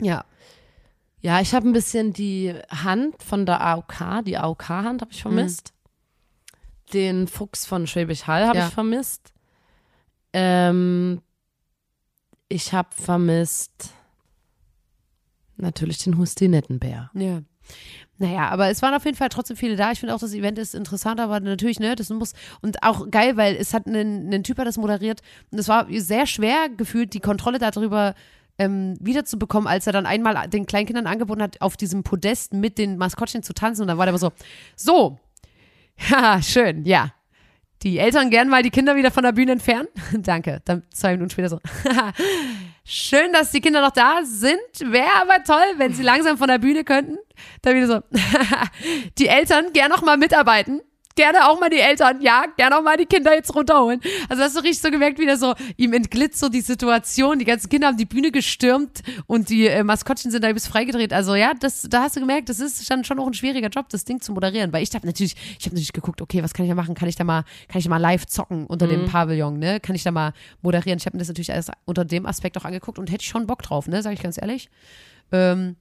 [0.00, 0.24] Ja.
[1.20, 5.72] Ja, ich habe ein bisschen die Hand von der AOK, die AOK-Hand habe ich vermisst.
[6.94, 8.68] Den Fuchs von Schwäbisch Hall habe Ja.
[8.68, 9.32] ich vermisst.
[10.32, 11.20] Ähm,
[12.48, 13.90] ich habe vermisst
[15.56, 17.10] natürlich den Hustinettenbär.
[17.14, 17.42] Ja.
[18.18, 19.90] Naja, aber es waren auf jeden Fall trotzdem viele da.
[19.90, 23.36] Ich finde auch, das Event ist interessant, aber natürlich, ne, das muss, und auch geil,
[23.36, 27.12] weil es hat einen, einen Typ hat das moderiert und es war sehr schwer gefühlt,
[27.14, 28.14] die Kontrolle darüber
[28.58, 32.98] ähm, wiederzubekommen, als er dann einmal den Kleinkindern angeboten hat, auf diesem Podest mit den
[32.98, 34.30] Maskottchen zu tanzen und dann war der immer so,
[34.76, 35.18] so,
[36.10, 37.12] ja, schön, ja.
[37.82, 39.88] Die Eltern gern mal die Kinder wieder von der Bühne entfernen.
[40.12, 40.62] Danke.
[40.64, 41.60] Dann zwei Minuten später so.
[42.86, 44.58] Schön, dass die Kinder noch da sind.
[44.80, 47.18] Wäre aber toll, wenn sie langsam von der Bühne könnten.
[47.62, 48.00] Dann wieder so.
[49.18, 50.80] die Eltern gern noch mal mitarbeiten.
[51.16, 54.00] Gerne auch mal die Eltern, ja, gerne auch mal die Kinder jetzt runterholen.
[54.28, 57.44] Also hast du richtig so gemerkt, wie der so, ihm entglitt so die Situation, die
[57.44, 61.12] ganzen Kinder haben die Bühne gestürmt und die äh, Maskottchen sind da übelst freigedreht.
[61.12, 63.88] Also ja, das, da hast du gemerkt, das ist dann schon auch ein schwieriger Job,
[63.90, 64.72] das Ding zu moderieren.
[64.72, 66.96] Weil ich habe natürlich, ich habe natürlich geguckt, okay, was kann ich da machen?
[66.96, 69.78] Kann ich da mal, kann ich da mal live zocken unter dem Pavillon, ne?
[69.78, 70.98] Kann ich da mal moderieren?
[70.98, 73.46] Ich habe mir das natürlich alles unter dem Aspekt auch angeguckt und hätte ich schon
[73.46, 74.02] Bock drauf, ne?
[74.02, 74.68] Sag ich ganz ehrlich.
[75.30, 75.76] Ähm,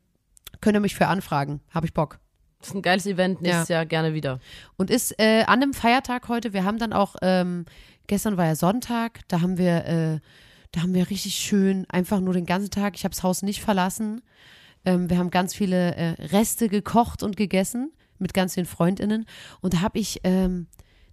[0.62, 2.20] könnt ihr mich für anfragen, habe ich Bock.
[2.64, 4.40] Das ist ein geiles Event, nächstes Jahr gerne wieder.
[4.78, 7.66] Und ist äh, an einem Feiertag heute, wir haben dann auch, ähm,
[8.08, 10.20] gestern war ja Sonntag, da haben wir, äh,
[10.72, 13.62] da haben wir richtig schön, einfach nur den ganzen Tag, ich habe das Haus nicht
[13.62, 14.22] verlassen.
[14.86, 19.26] Ähm, wir haben ganz viele äh, Reste gekocht und gegessen mit ganz vielen FreundInnen.
[19.60, 20.68] Und da habe ich ähm,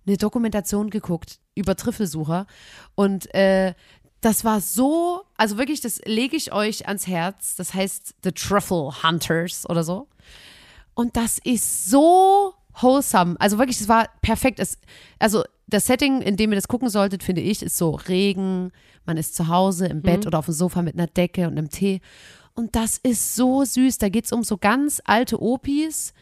[0.06, 2.46] eine Dokumentation geguckt über Trüffelsucher.
[2.94, 3.74] Und äh,
[4.20, 7.56] das war so, also wirklich, das lege ich euch ans Herz.
[7.56, 10.06] Das heißt The Truffle Hunters oder so.
[11.00, 13.34] Und das ist so wholesome.
[13.38, 14.60] Also wirklich, es war perfekt.
[14.60, 14.76] Es,
[15.18, 18.70] also das Setting, in dem ihr das gucken solltet, finde ich, ist so Regen,
[19.06, 21.70] man ist zu Hause im Bett oder auf dem Sofa mit einer Decke und einem
[21.70, 22.02] Tee.
[22.52, 23.96] Und das ist so süß.
[23.96, 26.12] Da geht es um so ganz alte Opis,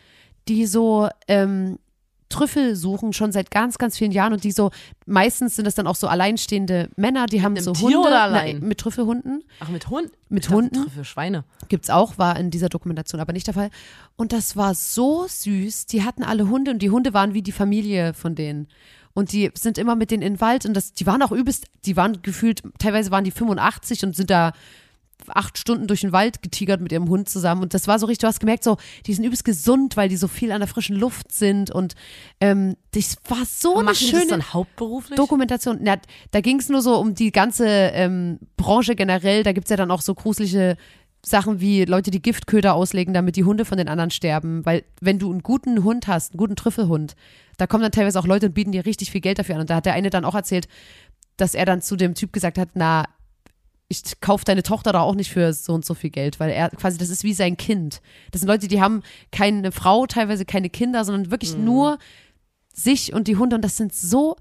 [0.46, 1.80] die so, ähm,
[2.28, 4.70] Trüffel suchen, schon seit ganz, ganz vielen Jahren und die so,
[5.06, 8.20] meistens sind das dann auch so alleinstehende Männer, die haben einem so Tier Hunde.
[8.20, 8.60] allein?
[8.60, 9.44] mit Trüffelhunden.
[9.60, 10.10] Ach, mit Hund?
[10.28, 10.90] Mit Ich Hunden?
[10.90, 11.44] Für Schweine.
[11.68, 13.70] Gibt's auch, war in dieser Dokumentation aber nicht der Fall.
[14.16, 15.86] Und das war so süß.
[15.86, 18.68] Die hatten alle Hunde und die Hunde waren wie die Familie von denen.
[19.14, 21.66] Und die sind immer mit denen in den Wald und das, die waren auch übelst,
[21.86, 24.52] die waren gefühlt, teilweise waren die 85 und sind da
[25.28, 27.62] acht Stunden durch den Wald getigert mit ihrem Hund zusammen.
[27.62, 28.76] Und das war so richtig, du hast gemerkt, so,
[29.06, 31.70] die sind übelst gesund, weil die so viel an der frischen Luft sind.
[31.70, 31.94] Und
[32.40, 35.16] ähm, das war so eine die das schöne dann hauptberuflich?
[35.16, 35.78] Dokumentation.
[35.82, 35.96] Na,
[36.30, 39.42] da ging es nur so um die ganze ähm, Branche generell.
[39.42, 40.76] Da gibt's ja dann auch so gruselige
[41.24, 44.64] Sachen wie Leute, die Giftköder auslegen, damit die Hunde von den anderen sterben.
[44.64, 47.14] Weil wenn du einen guten Hund hast, einen guten Trüffelhund,
[47.56, 49.62] da kommen dann teilweise auch Leute und bieten dir richtig viel Geld dafür an.
[49.62, 50.68] Und da hat der eine dann auch erzählt,
[51.36, 53.04] dass er dann zu dem Typ gesagt hat, na,
[53.88, 56.68] ich kaufe deine Tochter doch auch nicht für so und so viel Geld, weil er
[56.70, 58.02] quasi, das ist wie sein Kind.
[58.30, 61.98] Das sind Leute, die haben keine Frau, teilweise keine Kinder, sondern wirklich nur
[62.74, 63.56] sich und die Hunde.
[63.56, 64.36] Und das sind so,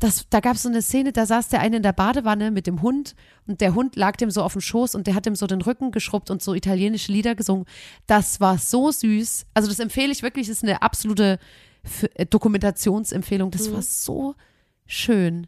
[0.00, 2.66] das, da gab es so eine Szene, da saß der eine in der Badewanne mit
[2.66, 3.14] dem Hund
[3.46, 5.62] und der Hund lag dem so auf dem Schoß und der hat ihm so den
[5.62, 7.66] Rücken geschrubbt und so italienische Lieder gesungen.
[8.08, 9.46] Das war so süß.
[9.54, 11.38] Also das empfehle ich wirklich, das ist eine absolute
[12.14, 13.52] äh, Dokumentationsempfehlung.
[13.52, 14.34] Das war so
[14.86, 15.46] schön.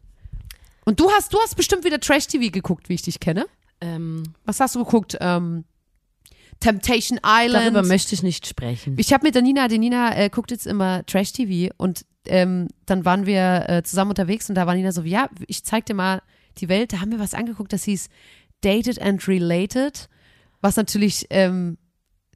[0.85, 3.45] Und du hast, du hast bestimmt wieder Trash-TV geguckt, wie ich dich kenne.
[3.81, 5.17] Ähm, Was hast du geguckt?
[5.19, 5.65] Ähm,
[6.59, 7.75] Temptation Island.
[7.75, 8.95] darüber möchte ich nicht sprechen.
[8.97, 13.03] Ich habe mit der Nina, die Nina äh, guckt jetzt immer Trash-TV und ähm, dann
[13.03, 16.21] waren wir äh, zusammen unterwegs und da war Nina so, ja, ich zeig dir mal
[16.57, 16.93] die Welt.
[16.93, 18.07] Da haben wir was angeguckt, das hieß
[18.61, 20.07] Dated and Related,
[20.61, 21.77] was natürlich ähm,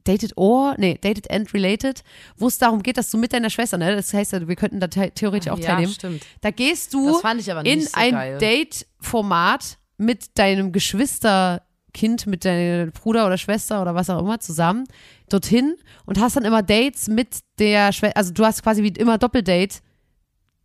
[0.08, 2.02] Dated or, nee, Dated and Related,
[2.36, 4.80] wo es darum geht, dass du mit deiner Schwester, ne, das heißt, ja, wir könnten
[4.80, 5.92] da the theoretisch auch ja, teilnehmen.
[5.92, 6.22] stimmt.
[6.40, 8.38] Da gehst du Das fand ich aber nicht in so ein.
[8.38, 14.86] Date-Format mit deinem Geschwisterkind, mit deinem Bruder oder Schwester oder was auch immer zusammen
[15.28, 19.18] dorthin und hast dann immer Dates mit der Schwester, also du hast quasi wie immer
[19.18, 19.80] Doppeldate.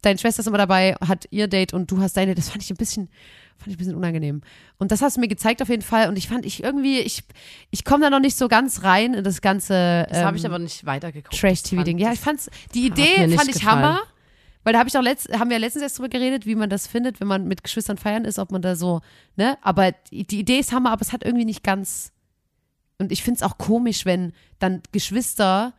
[0.04, 2.36] Deine Schwester ist immer dabei, hat ihr Date und du hast deine.
[2.36, 3.10] Das fand ich ein bisschen,
[3.64, 4.42] fand ich ein bisschen unangenehm.
[4.78, 6.10] Und das hast du mir gezeigt auf jeden Fall.
[6.10, 7.24] Und ich fand ich irgendwie, ich,
[7.72, 10.52] ich komme da noch nicht so ganz rein in das ganze Das habe ich ähm,
[10.52, 11.40] aber nicht weitergeguckt.
[11.40, 11.98] Trash-TV-Ding.
[11.98, 13.84] Ja, ich fand's, die Idee fand ich gefallen.
[13.84, 14.02] Hammer.
[14.64, 16.88] Weil da habe ich auch letzt, haben wir letztens erst drüber geredet, wie man das
[16.88, 19.02] findet, wenn man mit Geschwistern feiern ist, ob man da so,
[19.36, 19.58] ne?
[19.62, 22.14] Aber die, die Idee ist Hammer, aber es hat irgendwie nicht ganz.
[22.98, 25.74] Und ich finde es auch komisch, wenn dann Geschwister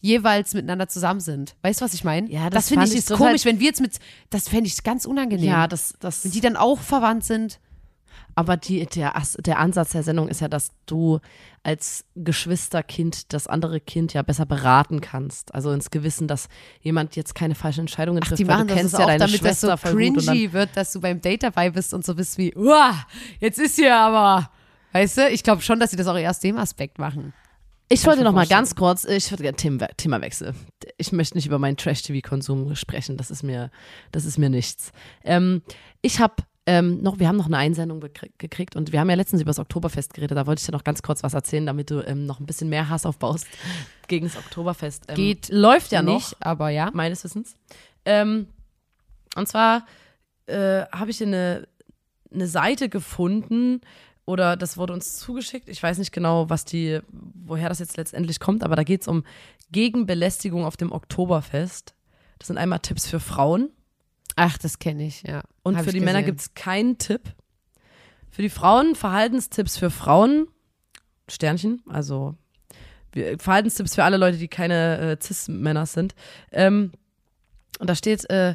[0.00, 1.56] jeweils miteinander zusammen sind.
[1.62, 2.30] Weißt du, was ich meine?
[2.30, 3.98] Ja, das, das finde ich ich ist komisch, wenn wir jetzt mit,
[4.30, 5.48] das fände ich ganz unangenehm.
[5.48, 7.58] Ja, das, das, wenn die dann auch verwandt sind.
[8.34, 11.18] aber die, der, der Ansatz der Sendung ist ja, dass du
[11.64, 15.52] als Geschwisterkind das andere Kind ja besser beraten kannst.
[15.54, 16.48] Also ins Gewissen, dass
[16.80, 19.04] jemand jetzt keine falschen Entscheidungen Ach, trifft, die weil machen du das kennst ist ja
[19.04, 22.06] auch, deine damit das Schwester so cringy wird, dass du beim Date dabei bist und
[22.06, 22.94] so bist wie, uah,
[23.40, 24.48] jetzt ist hier aber,
[24.92, 27.32] weißt du, ich glaube schon, dass sie das auch eher aus dem Aspekt machen.
[27.90, 30.54] Ich wollte noch mal ganz kurz, ich würde gerne Thema, Themawechsel.
[30.98, 33.70] Ich möchte nicht über meinen Trash-TV-Konsum sprechen, das ist mir,
[34.12, 34.92] das ist mir nichts.
[35.24, 35.62] Ähm,
[36.02, 36.34] ich habe
[36.66, 38.00] ähm, noch, wir haben noch eine Einsendung
[38.36, 40.84] gekriegt und wir haben ja letztens über das Oktoberfest geredet, da wollte ich dir noch
[40.84, 43.46] ganz kurz was erzählen, damit du ähm, noch ein bisschen mehr Hass aufbaust
[44.06, 45.04] gegen das Oktoberfest.
[45.08, 46.90] Ähm, Geht läuft ja nicht, noch, aber ja.
[46.92, 47.54] meines Wissens.
[48.04, 48.48] Ähm,
[49.34, 49.86] und zwar
[50.44, 51.66] äh, habe ich eine,
[52.30, 53.80] eine Seite gefunden
[54.28, 55.68] oder das wurde uns zugeschickt.
[55.68, 59.08] Ich weiß nicht genau, was die, woher das jetzt letztendlich kommt, aber da geht es
[59.08, 59.24] um
[59.72, 61.94] Gegenbelästigung auf dem Oktoberfest.
[62.38, 63.70] Das sind einmal Tipps für Frauen
[64.40, 65.42] Ach, das kenne ich, ja.
[65.64, 67.22] und Hab für die Männer gibt es keinen Tipp.
[68.30, 70.46] Für die Frauen Verhaltenstipps für Frauen,
[71.28, 72.36] Sternchen, also
[73.38, 76.14] Verhaltenstipps für alle Leute, die keine äh, Cis-Männer sind.
[76.52, 76.92] Ähm,
[77.80, 78.54] und da steht äh,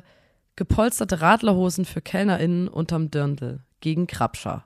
[0.55, 4.63] gepolsterte Radlerhosen für KellnerInnen unterm Dirndl gegen Krabscher.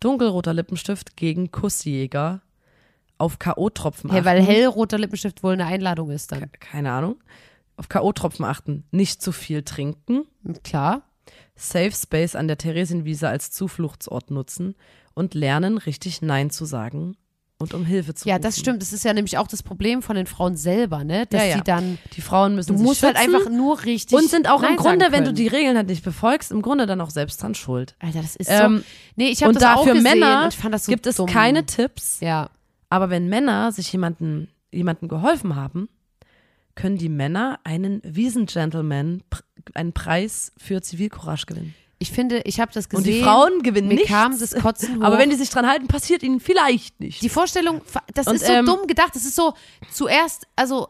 [0.00, 2.42] Dunkelroter Lippenstift gegen Kussjäger.
[3.18, 4.50] Auf K.O.-Tropfen Hey, weil achten.
[4.50, 6.50] hellroter Lippenstift wohl eine Einladung ist dann.
[6.52, 7.16] Keine Ahnung.
[7.76, 8.84] Auf K.O.-Tropfen achten.
[8.90, 10.24] Nicht zu viel trinken.
[10.64, 11.02] Klar.
[11.54, 14.74] Safe Space an der Theresienwiese als Zufluchtsort nutzen
[15.14, 17.16] und lernen, richtig Nein zu sagen
[17.60, 18.42] und um Hilfe zu Ja, rufen.
[18.42, 18.82] das stimmt.
[18.82, 21.26] Das ist ja nämlich auch das Problem von den Frauen selber, ne?
[21.26, 21.56] Dass Ja, ja.
[21.58, 24.16] die dann, Die Frauen müssen du sich musst halt einfach nur richtig.
[24.18, 26.86] und sind auch Nein im Grunde, wenn du die Regeln halt nicht befolgst, im Grunde
[26.86, 27.94] dann auch selbst dran schuld.
[28.00, 28.84] Alter, das ist Ähm, so.
[29.16, 31.06] Nee, ich habe das da auch für gesehen Männer und ich fand das so gibt
[31.06, 31.26] es dumm.
[31.26, 32.50] keine Tipps, Ja.
[32.88, 35.88] aber wenn Männer sich jemanden, jemanden geholfen haben,
[36.76, 39.22] können die Männer einen Wiesengentleman,
[39.74, 41.74] einen Preis für Zivilcourage gewinnen.
[42.02, 43.06] Ich finde, ich habe das gesehen.
[43.06, 44.08] Und die Frauen gewinnen mir nichts.
[44.08, 45.04] kam das Kotzen hoch.
[45.04, 47.20] Aber wenn die sich dran halten, passiert ihnen vielleicht nicht.
[47.22, 47.82] Die Vorstellung,
[48.14, 49.14] das Und, ist so ähm, dumm gedacht.
[49.14, 49.52] Das ist so,
[49.92, 50.88] zuerst, also,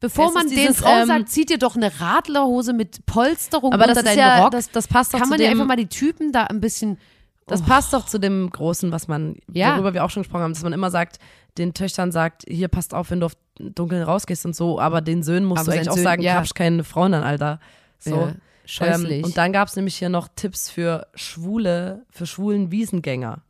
[0.00, 4.02] bevor man den Frauen ähm, sagt, zieht dir doch eine Radlerhose mit Polsterung aber unter
[4.02, 4.52] deinen ja, Rock.
[4.52, 6.60] das, das passt doch kann zu man dem, ja einfach mal die Typen da ein
[6.60, 6.98] bisschen
[7.46, 9.74] Das passt doch zu dem Großen, was man, Ja.
[9.74, 11.18] worüber wir auch schon gesprochen haben, dass man immer sagt,
[11.58, 15.22] den Töchtern sagt, hier passt auf, wenn du auf Dunkeln rausgehst und so, aber den
[15.22, 16.42] Söhnen musst Aber du eigentlich auch Söhnen, sagen, ja.
[16.42, 16.44] ja.
[16.54, 17.58] keine Frauen an, Alter.
[17.98, 18.14] So.
[18.16, 18.34] Ja,
[18.66, 19.18] scheußlich.
[19.18, 23.42] Ähm, und dann gab es nämlich hier noch Tipps für Schwule, für schwulen Wiesengänger.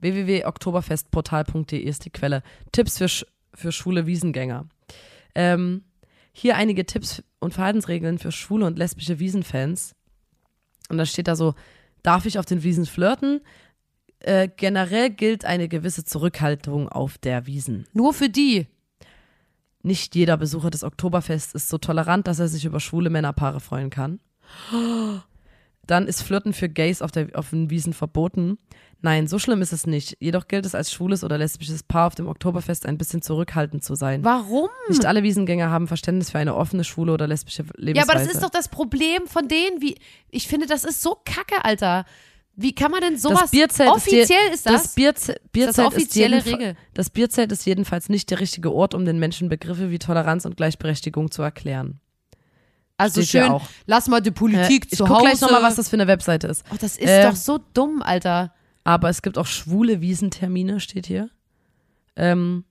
[0.00, 2.42] www.oktoberfestportal.de ist die Quelle.
[2.72, 4.66] Tipps für, sch für schwule Wiesengänger.
[5.34, 5.84] Ähm,
[6.32, 9.94] hier einige Tipps und Verhaltensregeln für schwule und lesbische Wiesenfans.
[10.88, 11.54] Und da steht da so,
[12.02, 13.40] darf ich auf den Wiesen flirten?
[14.20, 17.86] Äh, generell gilt eine gewisse Zurückhaltung auf der Wiesen.
[17.92, 18.66] Nur für die.
[19.82, 23.90] Nicht jeder Besucher des Oktoberfests ist so tolerant, dass er sich über schwule Männerpaare freuen
[23.90, 24.20] kann.
[25.86, 28.58] Dann ist Flirten für Gays auf, der, auf den Wiesen verboten.
[29.04, 30.16] Nein, so schlimm ist es nicht.
[30.20, 33.96] Jedoch gilt es als schwules oder lesbisches Paar auf dem Oktoberfest ein bisschen zurückhaltend zu
[33.96, 34.22] sein.
[34.22, 34.68] Warum?
[34.88, 37.96] Nicht alle Wiesengänger haben Verständnis für eine offene, schwule oder lesbische Lebensweise.
[37.96, 39.96] Ja, aber das ist doch das Problem von denen, wie
[40.30, 42.04] ich finde, das ist so kacke, Alter.
[42.54, 44.82] Wie kann man denn sowas das Bierzelt offiziell ist, je- ist das?
[44.84, 46.76] das Bierze Bierzelt das offizielle ist Regel?
[46.94, 50.56] Das Bierzelt ist jedenfalls nicht der richtige Ort, um den Menschen Begriffe wie Toleranz und
[50.58, 51.98] Gleichberechtigung zu erklären.
[53.02, 55.24] Also steht schön, lass mal die Politik Äh, ich zu guck Hause.
[55.26, 56.64] gleich nochmal, was das für eine Webseite ist.
[56.72, 58.52] oh, das ist Äh, doch so dumm, Alter.
[58.84, 61.30] Aber es gibt auch schwule Wiesentermine, steht hier.
[62.16, 62.64] Ähm,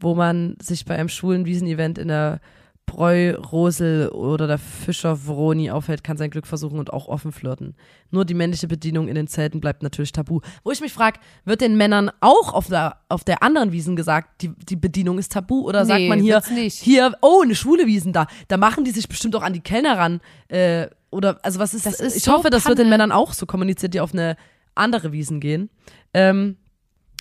[0.00, 2.40] wo man sich bei einem schwulen Wiesenevent in der
[2.88, 7.76] Bräu, Rosel oder der Fischer Vroni aufhält, kann sein Glück versuchen und auch offen flirten.
[8.10, 10.40] Nur die männliche Bedienung in den Zelten bleibt natürlich tabu.
[10.64, 14.42] Wo ich mich frage, wird den Männern auch auf der, auf der anderen Wiesen gesagt,
[14.42, 15.60] die, die Bedienung ist tabu?
[15.60, 18.26] Oder sagt Nee, man hier, hier, oh, eine schwule Wiesen da.
[18.48, 20.20] Da machen die sich bestimmt auch an die Kellner ran.
[20.48, 22.88] Äh, oder, also was ist, Das ist ich so hoffe, das wird den.
[22.88, 24.36] Männern auch so kommuniziert, die auf eine
[24.74, 25.70] andere Wiesen gehen.
[26.14, 26.56] Ähm,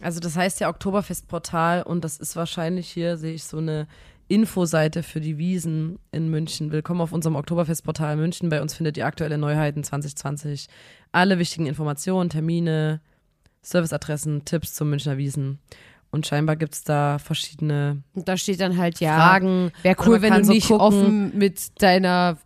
[0.02, 3.88] also das heißt ja Oktoberfestportal und das ist wahrscheinlich hier, sehe ich so eine
[4.30, 6.72] Infoseite für die Wiesen in München.
[6.72, 8.50] Willkommen auf unserem Oktoberfestportal München.
[8.50, 10.68] Bei uns findet ihr aktuelle Neuheiten 2020.
[11.14, 13.00] Alle wichtigen Informationen, Termine,
[13.62, 15.60] Serviceadressen, Tipps zum Münchner Wiesen.
[16.12, 19.72] Und scheinbar gibt es da verschiedene Und da steht dann halt, ja, Fragen.
[19.82, 20.82] wäre cool, wenn du so nicht gucken.
[20.82, 22.38] offen mit deiner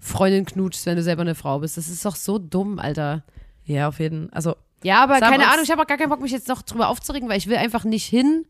[0.00, 1.76] Freundin knutschst, wenn du selber eine Frau bist.
[1.76, 3.22] Das ist doch so dumm, Alter.
[3.64, 6.32] Ja, auf jeden Also Ja, aber keine Ahnung, ich habe auch gar keinen Bock, mich
[6.32, 8.44] jetzt noch drüber aufzuregen, weil ich will einfach nicht hin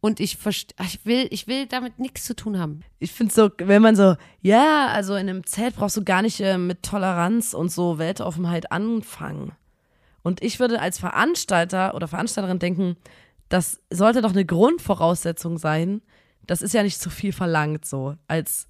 [0.00, 2.80] und ich ich will, ich will damit nichts zu tun haben.
[2.98, 6.40] ich finde so, wenn man so, ja, also in einem Zelt brauchst du gar nicht
[6.40, 9.52] äh, mit Toleranz und so Weltoffenheit anfangen.
[10.22, 12.96] Und ich würde als Veranstalter oder Veranstalterin denken,
[13.48, 16.02] das sollte doch eine Grundvoraussetzung sein.
[16.46, 18.68] Das ist ja nicht zu viel verlangt so, als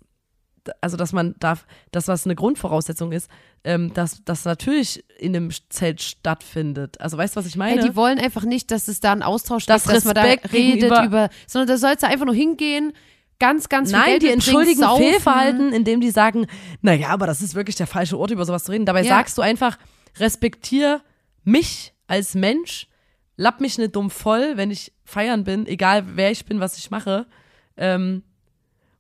[0.81, 3.31] also dass man darf, das was eine Grundvoraussetzung ist,
[3.65, 7.01] ähm, dass das natürlich in einem Zelt stattfindet.
[7.01, 7.81] Also weißt du, was ich meine?
[7.81, 10.23] Ey, die wollen einfach nicht, dass es da einen Austausch Das gibt, dass man da
[10.23, 12.93] redet über, sondern da sollst du einfach nur hingehen,
[13.39, 15.03] ganz, ganz viel Nein, Geld die entschuldigen saufen.
[15.05, 16.47] Fehlverhalten, indem die sagen,
[16.81, 18.87] naja, aber das ist wirklich der falsche Ort, über sowas zu reden.
[18.87, 19.09] Dabei Ja.
[19.17, 19.79] sagst du einfach,
[20.19, 21.03] respektier
[21.45, 22.89] mich als Mensch,
[23.37, 26.91] lapp mich nicht dumm voll, wenn ich feiern bin, egal wer ich bin, was ich
[26.91, 27.27] mache.
[27.77, 28.23] Ähm,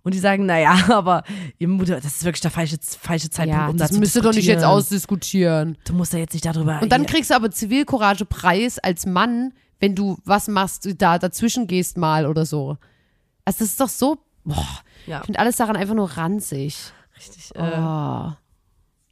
[0.06, 1.24] und die sagen, naja, aber
[1.58, 4.14] ihr Mutter, das ist wirklich der falsche, falsche Zeitpunkt, Ja, um das da zu müsst
[4.14, 4.70] ihr doch nicht jetzt diskutieren.
[4.78, 5.78] ausdiskutieren.
[5.84, 6.80] Du musst ja jetzt nicht darüber.
[6.80, 11.66] Und dann hier- kriegst du aber Zivilcourage-Preis als Mann, wenn du was machst, da dazwischen
[11.66, 12.78] gehst mal oder so.
[13.44, 14.64] Also das ist doch so, boah,
[15.06, 15.18] Ja.
[15.20, 16.78] ich finde alles daran einfach nur ranzig.
[17.18, 17.50] richtig.
[17.56, 17.60] Oh.
[17.62, 18.30] Äh,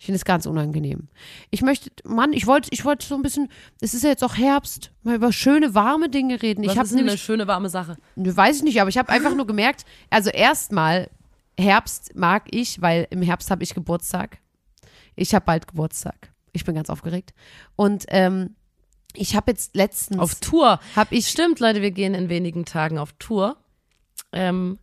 [0.05, 1.09] Ich finde es ganz unangenehm.
[1.49, 3.49] Ich möchte, Mann, ich wollte ich wollte so ein bisschen,
[3.81, 6.63] es ist ja jetzt auch Herbst, mal über schöne, warme Dinge reden.
[6.63, 7.97] was ich habe ist denn eine nämlich, schöne warme Sache?
[8.15, 11.09] ne, weiß ich nicht, aber ich habe einfach nur gemerkt, also erstmal,
[11.59, 14.41] Herbst mag ich, weil im Herbst habe ich Geburtstag.
[15.17, 16.35] Ich habe bald Geburtstag.
[16.53, 17.33] Ich bin ganz aufgeregt.
[17.75, 18.57] Und ähm,
[19.15, 20.81] ich habe jetzt letztens, Auf Tour.
[20.97, 23.57] habe ich, Stimmt, Leute, wir gehen in wenigen Tagen auf Tour.
[24.33, 24.79] Ähm,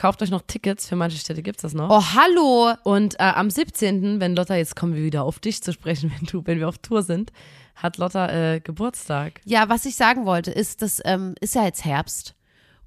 [0.00, 1.90] kauft euch noch Tickets, für manche Städte gibt's das noch.
[1.90, 5.74] oh hallo, Und äh, am 17., wenn Lotta, jetzt kommen wir wieder auf dich zu
[5.74, 7.32] sprechen, wenn du, wenn wir auf Tour sind,
[7.76, 9.42] hat Lotta äh, Geburtstag.
[9.44, 12.34] Ja, was ich sagen wollte, ist, das ähm, ist ja jetzt Herbst.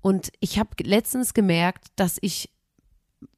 [0.02, 2.50] Und ich habe letztens gemerkt, dass ich,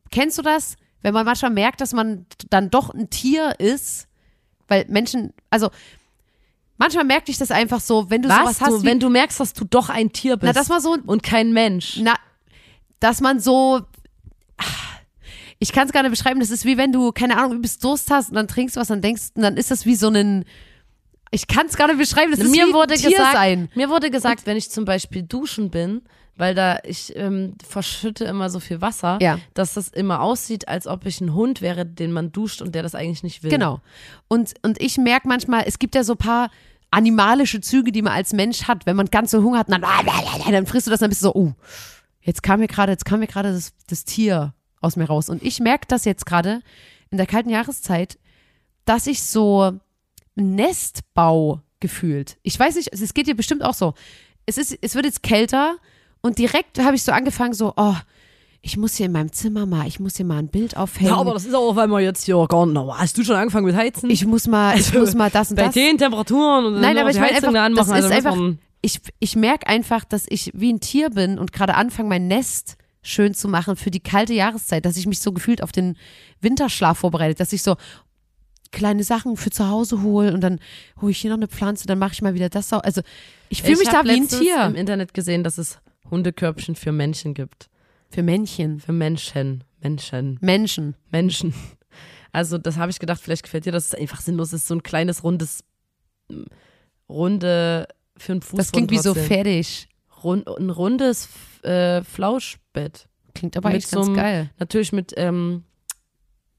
[0.10, 0.78] kennst du das?
[1.02, 4.08] Wenn man manchmal merkt, dass man dann doch ein Tier ist,
[4.70, 5.70] weil Menschen, also
[6.78, 8.38] manchmal merke ich das einfach so, wenn du Was?
[8.38, 10.70] sowas hast, du, wie, wenn du merkst, dass du doch ein Tier bist na, dass
[10.70, 11.98] man so, und kein Mensch.
[12.02, 12.16] na,
[13.00, 13.82] dass man so,
[15.60, 18.12] ich kann es gar nicht beschreiben, das ist wie wenn du, keine Ahnung, übelst Durst
[18.12, 20.46] hast und dann trinkst was und denkst, und dann ist das wie so ein,
[21.32, 23.70] ich kann es gar nicht beschreiben, das ist mir wie wurde Tier gesagt, sein.
[23.76, 26.02] Mir wurde gesagt, wenn ich zum Beispiel duschen bin,
[26.38, 29.40] weil da ich ähm, verschütte immer so viel Wasser, Ja.
[29.54, 32.84] dass das immer aussieht, als ob ich ein Hund wäre, den man duscht und der
[32.84, 33.50] das eigentlich nicht will.
[33.52, 33.80] Genau.
[34.28, 36.50] Und, und ich merke manchmal, es gibt ja so ein paar
[36.92, 38.86] animalische Züge, die man als Mensch hat.
[38.86, 39.82] Wenn man ganz so Hunger hat, dann,
[40.52, 41.54] dann frisst du das, dann bist du so, oh,
[42.26, 45.30] jetzt kam mir gerade, jetzt kam mir gerade das, das Tier aus mir raus.
[45.30, 46.62] Und ich merke das jetzt gerade
[47.10, 48.18] in der kalten Jahreszeit,
[48.84, 49.80] dass ich so
[50.36, 52.38] Nestbaugefühle gefühlt.
[52.42, 53.94] Ich weiß nicht, es geht dir bestimmt auch so.
[54.46, 55.76] Es ist, es wird jetzt kälter
[56.22, 57.94] und direkt habe ich so angefangen, so, oh,
[58.62, 61.12] ich muss hier in meinem Zimmer mal, ich muss hier mal ein Bild aufhängen.
[61.12, 62.82] Ja, aber das ist auch, weil wir jetzt hier gar nicht.
[62.98, 64.10] Hast du schon angefangen mit Heizen?
[64.10, 65.74] ich muss mal, ich muss mal das und Bei das.
[65.76, 68.16] den Temperaturen und dann Nein, aber ich meine Heizung einfach, da das anmachen, ist also
[68.16, 72.08] einfach, man- ich, ich merke einfach, dass ich wie ein Tier bin und gerade anfange,
[72.08, 75.72] mein Nest schön zu machen für die kalte Jahreszeit, dass ich mich so gefühlt auf
[75.72, 75.98] den
[76.40, 77.78] Winterschlaf vorbereitet, dass ich so
[78.72, 80.60] kleine Sachen für zu Hause hole und dann
[81.02, 82.72] hole ich hier noch eine Pflanze, dann mache ich mal wieder das.
[82.74, 83.02] Also
[83.50, 84.66] ich fühle mich Ich da wie ein Tier.
[84.66, 85.80] im Internet gesehen, dass es
[86.12, 87.70] Hundekörbchen für Menschen gibt.
[88.10, 88.80] Für Männchen.
[88.80, 89.64] Für Menschen.
[89.82, 90.38] Menschen.
[90.42, 90.96] Menschen.
[91.12, 91.54] Menschen.
[92.32, 93.86] Also, das habe ich gedacht, vielleicht gefällt dir das.
[93.86, 94.50] ist einfach sinnlos.
[94.50, 95.64] Es ist so ein kleines, rundes,
[97.08, 98.58] runde, für einen Fuß.
[98.58, 99.88] Das klingt wie so fertig.
[100.24, 101.30] Rund, ein rundes
[101.64, 103.08] äh, Flauschbett.
[103.34, 104.50] Klingt aber Mit eigentlich ganz so einem- geil.
[104.60, 105.64] Natürlich mit ähm,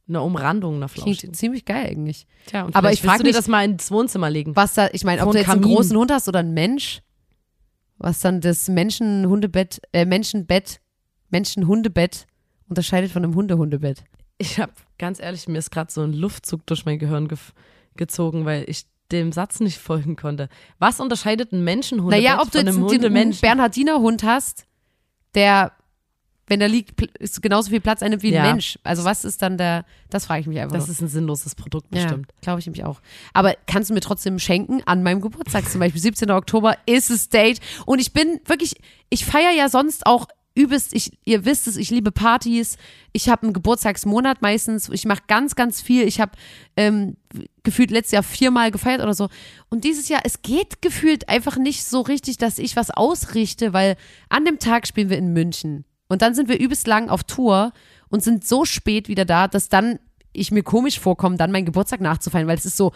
[0.08, 1.18] einer Umrandung einer Flausch.
[1.18, 2.26] Klingt ziemlich geil eigentlich.
[2.46, 4.54] Tja, aber ich willst frag du dir mich- das mal ins Wohnzimmer legen.
[4.54, 7.00] Was da, ich meine, ob du jetzt einen großen Hund hast oder einen Mensch,
[7.98, 10.80] was dann das Menschen-Hundebett, äh, Menschenbett,
[11.30, 12.26] Menschen-Hundebett
[12.68, 14.04] unterscheidet von einem Hunde-Hundebett.
[14.38, 17.52] Ich habe, ganz ehrlich, mir ist gerade so ein Luftzug durch mein Gehirn gef-
[17.96, 20.48] gezogen, weil ich dem Satz nicht folgen konnte.
[20.78, 23.36] Was unterscheidet ein Menschenhundebett Naja, ob du jetzt einen, einen?
[23.40, 24.66] Bernhardiner Hund hast,
[25.34, 25.72] der,
[26.46, 28.52] wenn er liegt, ist genauso viel Platz einnimmt wie ein Ja.
[28.52, 28.78] Mensch.
[28.82, 30.76] Also was ist dann der, das frage ich mich einfach.
[30.76, 32.28] Das ist ein sinnloses Produkt ja, bestimmt.
[32.40, 33.00] glaube ich nämlich auch.
[33.32, 36.30] Aber kannst du mir trotzdem schenken an meinem Geburtstag zum Beispiel, 17.
[36.30, 38.74] Oktober ist es Date und ich bin wirklich,
[39.10, 42.78] ich feiere ja sonst auch übelst, ich, ihr wisst es, ich liebe Partys,
[43.12, 46.32] ich habe einen Geburtstagsmonat meistens, ich mache ganz, ganz viel, ich habe
[46.78, 47.16] ähm,
[47.66, 49.28] gefühlt letztes Jahr viermal gefeiert oder so
[49.68, 53.96] und dieses Jahr, es geht gefühlt einfach nicht so richtig, dass ich was ausrichte, weil
[54.30, 57.72] an dem Tag spielen wir in München und dann sind wir übelst lang auf Tour
[58.08, 59.98] und sind so spät wieder da, dass dann
[60.32, 62.92] ich mir komisch vorkomme, dann meinen Geburtstag nachzufeiern, weil es ist so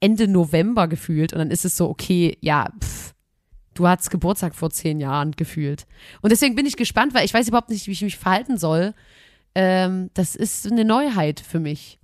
[0.00, 3.14] Ende November gefühlt und dann ist es so, okay, ja, pff,
[3.74, 5.86] du hattest Geburtstag vor zehn Jahren gefühlt.
[6.22, 8.94] Und deswegen bin ich gespannt, weil ich weiß überhaupt nicht, wie ich mich verhalten soll.
[9.54, 11.98] Ähm, das ist eine Neuheit für mich.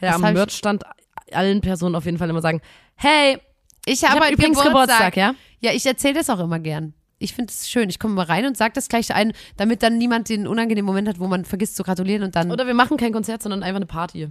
[0.00, 0.84] Ja, am Merchstand
[1.32, 2.60] allen Personen auf jeden Fall immer sagen,
[2.96, 3.38] hey,
[3.86, 5.34] Ich ich habe habe übrigens Geburtstag, ja?
[5.60, 6.94] Ja, ich erzähle das auch immer gern.
[7.18, 7.88] Ich finde es schön.
[7.88, 11.08] Ich komme mal rein und sage das gleich ein, damit dann niemand den unangenehmen Moment
[11.08, 12.50] hat, wo man vergisst zu gratulieren und dann.
[12.50, 14.28] Oder wir machen kein Konzert, sondern einfach eine Party.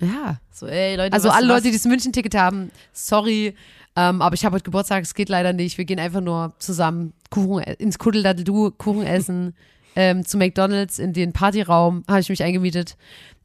[0.00, 0.38] ja.
[0.52, 3.54] So, ey, Leute, Also alle Leute, die das München-Ticket haben, sorry,
[3.96, 5.78] ähm, aber ich habe heute Geburtstag, es geht leider nicht.
[5.78, 9.54] Wir gehen einfach nur zusammen Kuchen ins Kuddeldaddeldu, Kuchen essen,
[9.96, 12.96] ähm, zu McDonalds in den Partyraum, habe ich mich eingemietet.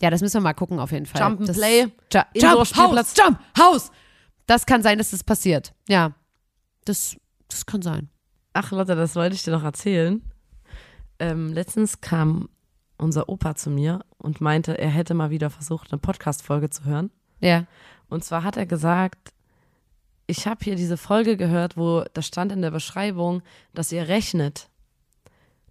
[0.02, 1.22] Ja, das müssen wir mal gucken auf jeden Fall.
[1.22, 2.78] Jump and das, Play, Ju Jump.
[2.78, 3.92] Haus, Jump, Haus.
[4.46, 5.74] Das kann sein, dass das passiert.
[5.88, 6.14] Ja,
[6.86, 7.16] das,
[7.48, 8.10] das kann sein.
[8.54, 10.22] Ach, Lotte, das wollte ich dir noch erzählen.
[11.20, 12.50] Ähm, letztens kam
[12.98, 17.12] unser Opa zu mir und meinte, er hätte mal wieder versucht, eine Podcast-Folge zu hören.
[17.40, 17.66] Ja.
[18.10, 19.34] Und zwar hat er gesagt,
[20.28, 23.42] ich habe hier diese Folge gehört, wo da stand in der Beschreibung,
[23.74, 24.70] dass ihr rechnet.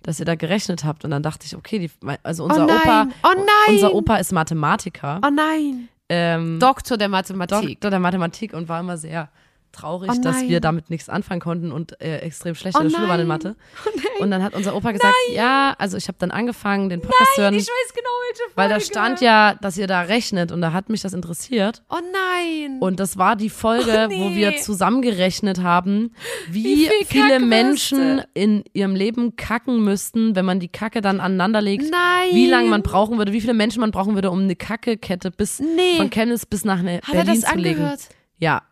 [0.02, 1.04] Dass ihr da gerechnet habt.
[1.04, 1.90] Und dann dachte ich, okay, die,
[2.22, 5.20] also unser oh Opa, oh nein, unser Opa ist Mathematiker.
[5.24, 5.88] oh nein.
[6.08, 7.80] Ähm, Doktor der Mathematik.
[7.80, 9.30] Doktor der Mathematik und war immer sehr
[9.72, 10.48] traurig, Oh dass nein.
[10.48, 13.26] wir damit nichts anfangen konnten und äh, extrem schlecht Oh in der Schule waren in
[13.26, 13.38] nein.
[13.42, 13.56] Mathe.
[14.20, 17.42] Und dann hat unser Opa gesagt, ja, also ich habe dann angefangen, den Podcast zu
[17.42, 18.52] hören, weiß genau, welche Folge.
[18.54, 21.82] weil da stand ja, dass ihr da rechnet und da hat mich das interessiert.
[21.90, 22.76] Oh nein.
[22.78, 24.36] Und das war die Folge, Oh, wo nee.
[24.36, 26.12] wir zusammengerechnet haben,
[26.48, 27.40] wie, Wie viel viele.
[27.40, 31.90] Menschen in ihrem Leben kacken müssten, wenn man die Kacke dann aneinander legt.
[31.90, 32.28] Nein.
[32.32, 35.58] Wie lange man brauchen würde, wie viele Menschen man brauchen würde, um eine Kackekette bis
[35.58, 35.96] Nee.
[35.96, 37.78] von Chemnitz bis nach ne Hat er Berlin das zu legen.
[37.80, 38.00] angehört?
[38.38, 38.62] Ja.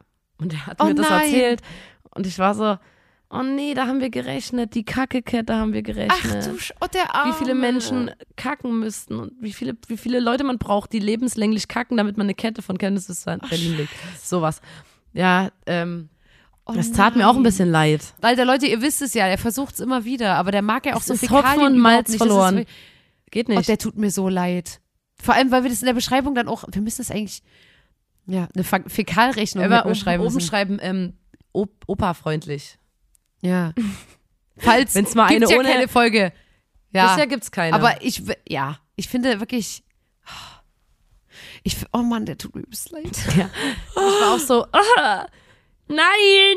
[0.41, 1.23] Und er hat Oh mir das nein.
[1.25, 1.61] erzählt.
[2.15, 2.77] Und ich war so,
[3.31, 6.47] oh nee, da haben wir gerechnet, die Kackekette haben wir Ach gerechnet.
[6.47, 7.33] du Sch oh, der Arme.
[7.33, 11.69] wie viele Menschen kacken müssten und wie viele, wie viele Leute man braucht, die lebenslänglich
[11.69, 13.93] kacken, damit man eine Kette von Chemnitz bis nach Berlin legt.
[14.23, 14.61] Sowas.
[15.13, 16.09] Ja, ähm,
[16.67, 17.43] Oh das tat mir auch ein nein.
[17.45, 18.15] bisschen leid.
[18.21, 20.95] Alter, Leute, ihr wisst es ja, er versucht es immer wieder, aber der mag ja
[20.95, 22.57] auch Es so ist Fäkalien Hopfen und Malz ist verloren.
[22.59, 22.77] wirklich-
[23.33, 23.69] Geht Oh, nicht.
[23.69, 24.81] der tut mir so leid.
[25.21, 27.43] Vor allem, weil wir das in der Beschreibung dann auch, wir müssen das eigentlich,
[28.31, 31.15] ja, eine Fä- Fäkalrechnung wir oben, schreiben oben schreiben, ähm,
[31.53, 32.79] op Opa-freundlich.
[33.43, 33.73] Ja.
[34.59, 36.33] Falls, Wenn's mal gibt's eine ja ohne- keine Folge.
[36.93, 37.75] Ja, Bisher gibt's keine.
[37.75, 39.83] aber ich, ja, ich finde wirklich,
[41.63, 43.17] ich, oh Mann, der tut mir übelst leid.
[43.37, 43.51] Ja.
[43.91, 45.27] Ich war auch so, ah,
[45.89, 46.57] nein.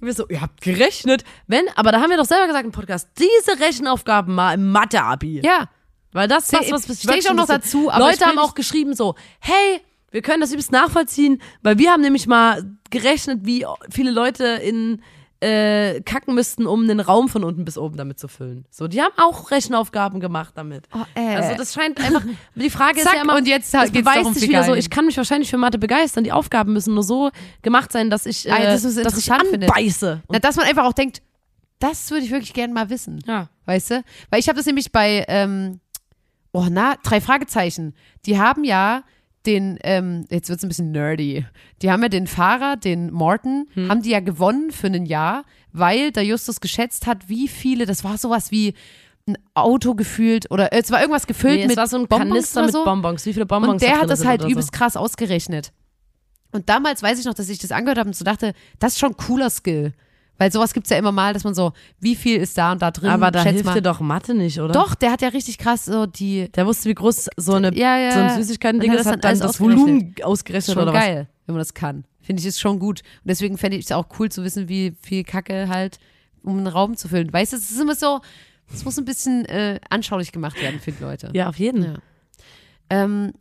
[0.00, 1.24] Wir so, ihr habt gerechnet.
[1.48, 5.40] Wenn, aber da haben wir doch selber gesagt im Podcast, diese Rechenaufgaben mal im Mathe-Abi.
[5.44, 5.68] Ja,
[6.12, 8.94] Weil das ist was, was mich steh ich auch noch dazu, Leute haben auch geschrieben
[8.94, 14.10] so, hey, wir können das übelst nachvollziehen, weil wir haben nämlich mal gerechnet, wie viele
[14.10, 15.02] Leute in
[15.40, 18.64] äh, kacken müssten, um einen Raum von unten bis oben damit zu füllen.
[18.70, 20.88] So, die haben auch Rechenaufgaben gemacht damit.
[20.92, 21.36] Oh, äh.
[21.36, 22.22] Also das scheint einfach.
[22.56, 24.74] Die Frage Zack, ist ja immer, und jetzt geht's beweist sich wieder so.
[24.74, 26.24] Ich kann mich wahrscheinlich für Mathe begeistern.
[26.24, 27.30] Die Aufgaben müssen nur so
[27.62, 30.22] gemacht sein, dass ich, äh, Ah, das ist dass ich anbeiße.
[30.28, 31.22] Na, dass man einfach auch denkt,
[31.78, 33.22] das würde ich wirklich gerne mal wissen.
[33.26, 33.48] ja.
[33.66, 34.02] Weißt du?
[34.30, 35.78] Weil ich habe das nämlich bei, ähm,
[36.52, 37.94] oh na, drei Fragezeichen.
[38.24, 39.04] Die haben ja
[39.46, 41.46] den, ähm, jetzt wird es ein bisschen nerdy.
[41.82, 43.88] Die haben ja den Fahrer, den Morton, Hm.
[43.88, 48.04] haben die ja gewonnen für ein Jahr, weil der Justus geschätzt hat, wie viele, das
[48.04, 48.74] war sowas wie
[49.26, 52.08] ein Auto gefühlt oder äh, es war irgendwas gefüllt Nee, es mit war so ein
[52.08, 52.84] Bonbons Kanister oder mit so.
[52.84, 53.26] Bonbons.
[53.26, 55.72] Wie viele Bonbons Und der da hat das halt übelst krass ausgerechnet.
[56.50, 58.98] Und damals weiß ich noch, dass ich das angehört habe und so dachte, das ist
[58.98, 59.92] schon ein cooler Skill.
[60.38, 62.92] Weil sowas gibt's ja immer mal, dass man so, wie viel ist da und da
[62.92, 63.10] drin?
[63.10, 63.74] Aber da schätz hilft mal.
[63.74, 64.72] dir doch Mathe nicht, oder?
[64.72, 66.48] Doch, der hat ja richtig krass so die.
[66.52, 68.12] Der wusste, wie groß so eine Ja, ja.
[68.12, 71.54] so ein Süßigkeiten-Ding ist, das hat dann dann das Volumen ausgerechnet Schon oder geil, wenn
[71.54, 72.04] man das kann.
[72.20, 73.00] Finde ich ist schon gut.
[73.00, 75.98] Und deswegen fände ich es auch cool zu wissen, wie viel Kacke halt,
[76.42, 77.32] um einen Raum zu füllen.
[77.32, 78.20] Weißt du, es ist immer so,
[78.72, 81.28] es muss ein bisschen äh, anschaulich gemacht werden für die Leute.
[81.28, 81.34] was.
[81.34, 81.84] Ja, auf jeden.
[81.84, 81.94] Ja.
[82.90, 83.32] Ähm,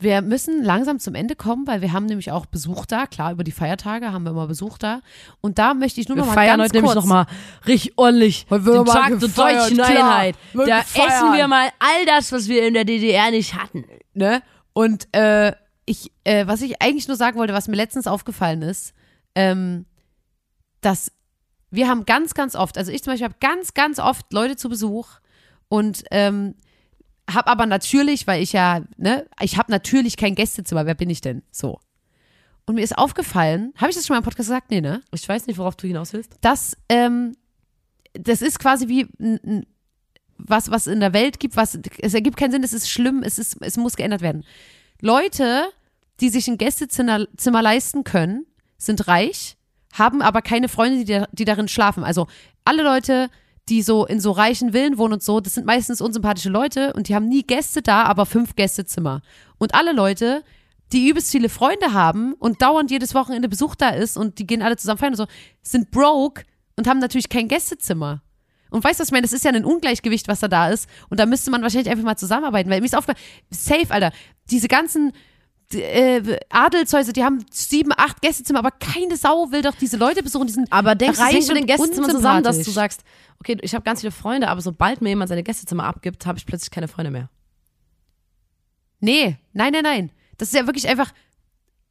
[0.00, 3.06] wir müssen langsam zum Ende kommen, weil wir haben nämlich auch Besuch da.
[3.06, 5.00] Klar, über die Feiertage haben wir immer Besuch da.
[5.40, 7.26] Und da möchte ich nur Wir noch mal feiern ganz heute nämlich kurz, nochmal
[7.66, 9.88] richtig ordentlich den mal Tag der gefeiert, deutschen klar.
[9.88, 10.36] Einheit.
[10.54, 13.84] Da essen wir mal all das, was wir in der DDR nicht hatten.
[14.14, 14.42] ne?
[14.72, 15.52] Und äh,
[15.84, 18.94] ich, äh, was ich eigentlich nur sagen wollte, was mir letztens aufgefallen ist,
[19.34, 19.84] ähm,
[20.80, 21.12] dass
[21.70, 24.68] wir haben ganz, ganz oft, also ich zum Beispiel habe ganz, ganz oft Leute zu
[24.68, 25.08] Besuch
[25.68, 26.54] und ähm,
[27.34, 31.20] habe aber natürlich, weil ich ja, ne, ich habe natürlich kein Gästezimmer, wer bin ich
[31.20, 31.42] denn?
[31.50, 31.80] So.
[32.66, 34.70] Und mir ist aufgefallen, habe ich das schon mal im Podcast gesagt?
[34.70, 35.02] Nee, ne?
[35.12, 36.36] Ich weiß nicht, worauf du hinaus willst.
[36.40, 37.36] dass ähm,
[38.12, 39.06] das ist quasi wie
[40.36, 43.38] was, was in der Welt gibt, was es ergibt keinen Sinn, es ist schlimm, es
[43.38, 44.44] ist, es muss geändert werden.
[45.00, 45.64] Leute,
[46.20, 48.46] die sich ein Gästezimmer Zimmer leisten können,
[48.78, 49.56] sind reich,
[49.92, 52.04] haben aber keine Freunde, die, da, die darin schlafen.
[52.04, 52.26] Also
[52.64, 53.30] alle Leute,
[53.70, 57.08] die so in so reichen Villen wohnen und so, das sind meistens unsympathische Leute und
[57.08, 59.22] die haben nie Gäste da, aber fünf Gästezimmer.
[59.58, 60.42] Und alle Leute,
[60.92, 64.62] die übelst viele Freunde haben und dauernd jedes Wochenende Besuch da ist und die gehen
[64.62, 65.26] alle zusammen feiern und so,
[65.62, 66.42] sind broke
[66.76, 68.22] und haben natürlich kein Gästezimmer.
[68.70, 69.22] Und weißt du, was ich meine?
[69.22, 70.88] Das ist ja ein Ungleichgewicht, was da da ist.
[71.08, 74.12] Und da müsste man wahrscheinlich einfach mal zusammenarbeiten, weil mir ist aufgefallen, safe, Alter,
[74.50, 75.12] diese ganzen
[75.74, 80.46] äh, Adelshäuser, die haben sieben, acht Gästezimmer, aber keine Sau will doch diese Leute besuchen,
[80.46, 83.02] die sind Aber denkst du, reich das hängt mit den Gästezimmern zusammen, dass du sagst,
[83.40, 86.46] okay, ich habe ganz viele Freunde, aber sobald mir jemand seine Gästezimmer abgibt, habe ich
[86.46, 87.28] plötzlich keine Freunde mehr.
[89.00, 90.10] Nee, nein, nein, nein.
[90.38, 91.12] Das ist ja wirklich einfach.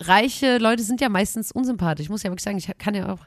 [0.01, 2.05] Reiche Leute sind ja meistens unsympathisch.
[2.05, 3.19] Ich muss ja wirklich sagen, ich kann ja auch.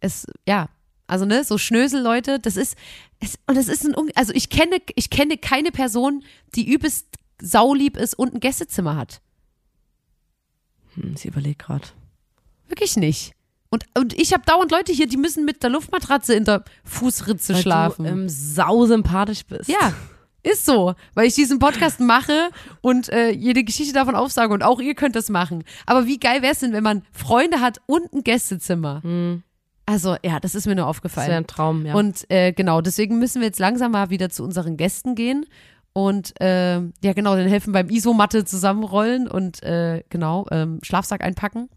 [0.00, 0.68] Es, ja.
[1.06, 2.76] Also, ne, so Schnösel-Leute, das ist.
[3.20, 3.96] Es, und das ist ein.
[3.96, 6.24] Un- Also, ich kenne, ich kenne keine Person,
[6.54, 7.06] die übelst
[7.40, 9.20] saulieb ist und ein Gästezimmer hat.
[11.00, 11.86] Hm, ich überlege gerade.
[12.68, 13.32] Wirklich nicht.
[13.70, 17.54] Und, und ich habe dauernd Leute hier, die müssen mit der Luftmatratze in der Fußritze
[17.54, 18.04] Weil schlafen.
[18.04, 19.68] du ähm, sau sympathisch bist.
[19.68, 19.92] Ja,
[20.42, 22.48] ist so, weil ich diesen Podcast mache
[22.80, 25.64] und äh, jede Geschichte davon aufsage und auch ihr könnt das machen.
[25.84, 29.02] Aber wie geil wäre es denn, wenn man Freunde hat und ein Gästezimmer?
[29.84, 31.28] Also ja, das ist mir nur Das aufgefallen.
[31.28, 31.94] wäre ein Traum, ja.
[31.94, 35.44] Und äh, genau, deswegen müssen wir jetzt langsam mal wieder zu unseren Gästen gehen
[35.98, 41.68] und äh, ja genau, den helfen beim Isomatte zusammenrollen und äh, genau ähm, Schlafsack einpacken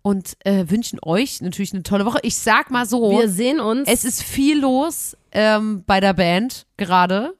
[0.00, 2.18] und äh, wünschen euch natürlich eine tolle Woche.
[2.22, 3.88] Ich sag mal so, wir sehen uns.
[3.90, 7.34] es ist viel los ähm, bei der Band gerade.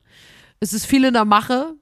[0.61, 1.73] Es ist viel in der Mache.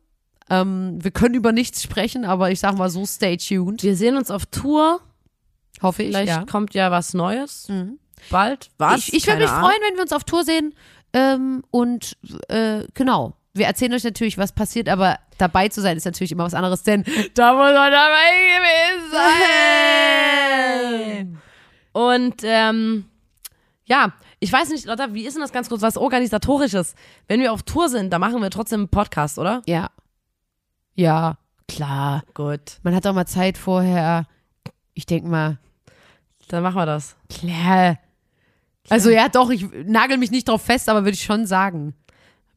[0.49, 3.83] Ähm, wir können über nichts sprechen, aber ich sag mal so, stay tuned.
[3.83, 5.01] wir sehen uns auf Tour.
[5.83, 6.11] Hoffe ich.
[6.11, 6.45] Vielleicht Ja.
[6.45, 7.69] kommt ja was Neues.
[7.69, 7.99] Mhm.
[8.31, 8.71] Bald.
[8.79, 9.09] Was?
[9.09, 9.65] Ich, ich würde mich Ahnung.
[9.65, 10.73] freuen, wenn wir uns auf Tour sehen.
[11.13, 12.17] Ähm, und
[12.49, 13.35] äh, genau.
[13.53, 16.83] Wir erzählen euch natürlich, was passiert, aber dabei zu sein ist natürlich immer was anderes,
[16.85, 17.03] denn
[17.35, 19.11] da muss man dabei gewesen
[21.11, 21.39] sein.
[21.93, 23.07] Und ähm,
[23.85, 26.95] ja, ich weiß nicht, Lotta, wie ist denn das ganz kurz, was organisatorisches?
[27.27, 29.63] Wenn wir auf Tour sind, da machen wir trotzdem einen Podcast, oder?
[29.67, 29.91] Ja.
[30.95, 31.37] Ja,
[31.67, 32.23] klar.
[32.35, 32.79] Gut.
[32.83, 34.27] Man hat auch mal Zeit vorher.
[34.95, 35.59] Ich denke mal,
[36.49, 37.17] Dann machen wir das.
[37.29, 37.99] Klar.
[38.89, 41.95] Also ja, doch, ich nagel mich nicht drauf fest, aber würde ich schon sagen.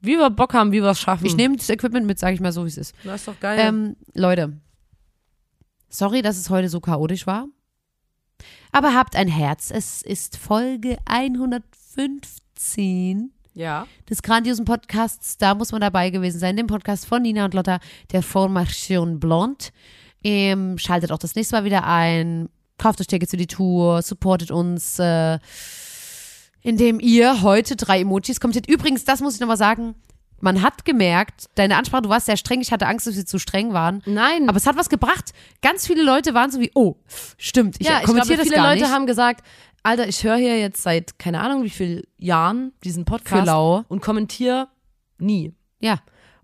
[0.04, 1.26] Wie wir Bock haben, wie wir es schaffen.
[1.26, 2.94] Ich nehme das Equipment mit, sage ich mal so, wie es ist.
[3.06, 3.58] Das ist doch geil.
[3.58, 4.60] Ähm, Leute,
[5.88, 7.48] sorry, dass es heute so chaotisch war.
[8.74, 9.72] Aber habt ein Herz.
[9.72, 13.88] Es ist Folge 115 ja.
[14.10, 15.38] des grandiosen Podcasts.
[15.38, 16.58] Da muss man dabei gewesen sein.
[16.58, 17.80] Dem Podcast von Nina und Lotta,
[18.12, 19.72] der Formation Blond.
[20.22, 22.50] Ähm, schaltet auch das nächste Mal wieder ein.
[22.78, 24.02] Kauft euch Tickets für die Tour.
[24.02, 25.00] Supportet uns.
[25.00, 25.40] Äh,
[26.64, 28.68] indem ihr heute drei Emojis kommentiert.
[28.68, 29.96] Übrigens, das muss ich nochmal sagen.
[30.42, 32.60] Man hat gemerkt, deine Ansprache, du warst sehr streng.
[32.60, 34.02] Ich hatte Angst, dass wir zu streng waren.
[34.06, 34.50] Nein.
[34.50, 35.32] Aber es hat was gebracht.
[35.62, 36.96] Ganz viele Leute waren so wie, oh,
[37.38, 38.92] stimmt, ich ja, ich kommentiere glaube, das viele gar Leute nicht.
[38.92, 39.46] haben gesagt,
[39.84, 44.02] Alter, ich höre hier jetzt seit keine Ahnung wie viel Jahren diesen Podcast Für und
[44.02, 44.68] kommentiere
[45.18, 45.54] nie.
[45.80, 46.00] Ja.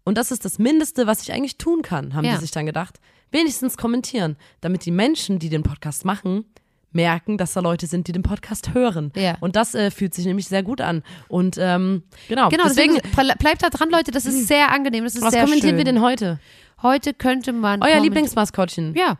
[0.06, 2.36] Und das ist das Mindeste, was ich eigentlich tun kann, haben Ja.
[2.36, 3.00] die sich dann gedacht.
[3.32, 6.46] Wenigstens kommentieren, damit die Menschen, die den Podcast machen,
[6.92, 9.12] merken, dass da Leute sind, die den Podcast hören.
[9.16, 9.38] Ja.
[9.42, 11.04] Und das äh, fühlt sich nämlich sehr gut an.
[11.28, 14.12] Und ähm, genau, Genau, deswegen, deswegen, ble- bleibt da dran, Leute.
[14.12, 15.04] Das ist sehr angenehm.
[15.04, 15.78] Das ist was sehr kommentieren schön.
[15.78, 16.40] wir denn heute?
[16.82, 17.84] Heute könnte man.
[17.84, 18.96] Euer Lieblingsmaskottchen.
[18.96, 19.18] Ja.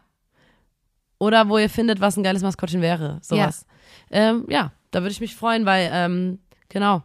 [1.20, 3.20] Oder wo ihr findet, was ein geiles Maskottchen wäre.
[3.22, 3.66] Sowas.
[4.10, 6.40] Ja, ähm, ja da würde ich mich freuen, weil, ähm,
[6.70, 7.04] genau.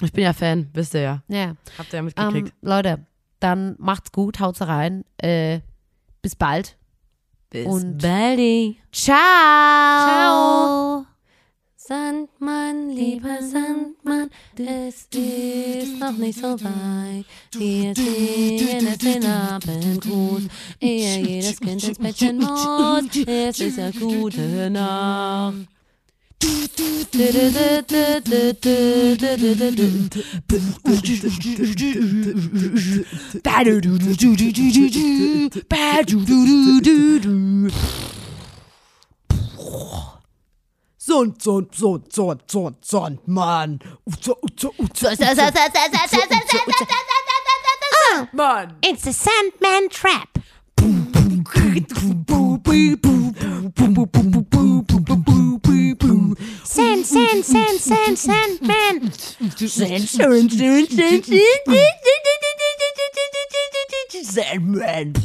[0.00, 1.22] Ich bin ja Fan, wisst ihr ja.
[1.28, 1.54] Ja.
[1.78, 2.52] Habt ihr ja Ähm, mitgekriegt.
[2.62, 3.04] Leute,
[3.40, 5.04] dann macht's gut, haut's rein.
[5.18, 5.60] Äh,
[6.22, 6.76] bis bald.
[7.52, 8.78] Bis und- baldi.
[8.90, 9.18] Ciao.
[10.06, 11.06] Ciao.
[11.76, 17.26] Sandmann, lieber Sandmann, es ist noch nicht so weit.
[17.52, 20.44] Wir singen es den Abendgruß,
[20.80, 23.04] ehe jedes Kind ins Bettchen muss.
[23.26, 25.68] Es ist ja gute Nacht.
[48.82, 50.31] It's a Sandman trap.
[56.64, 57.44] Sand, sand, sand, sand.
[57.44, 59.12] Sand, Sand, Sand, Sand, Sand, Sand,
[59.70, 60.44] Sand, Sand, Sand,
[60.88, 61.24] Sand,
[64.24, 65.18] Sand, Sand,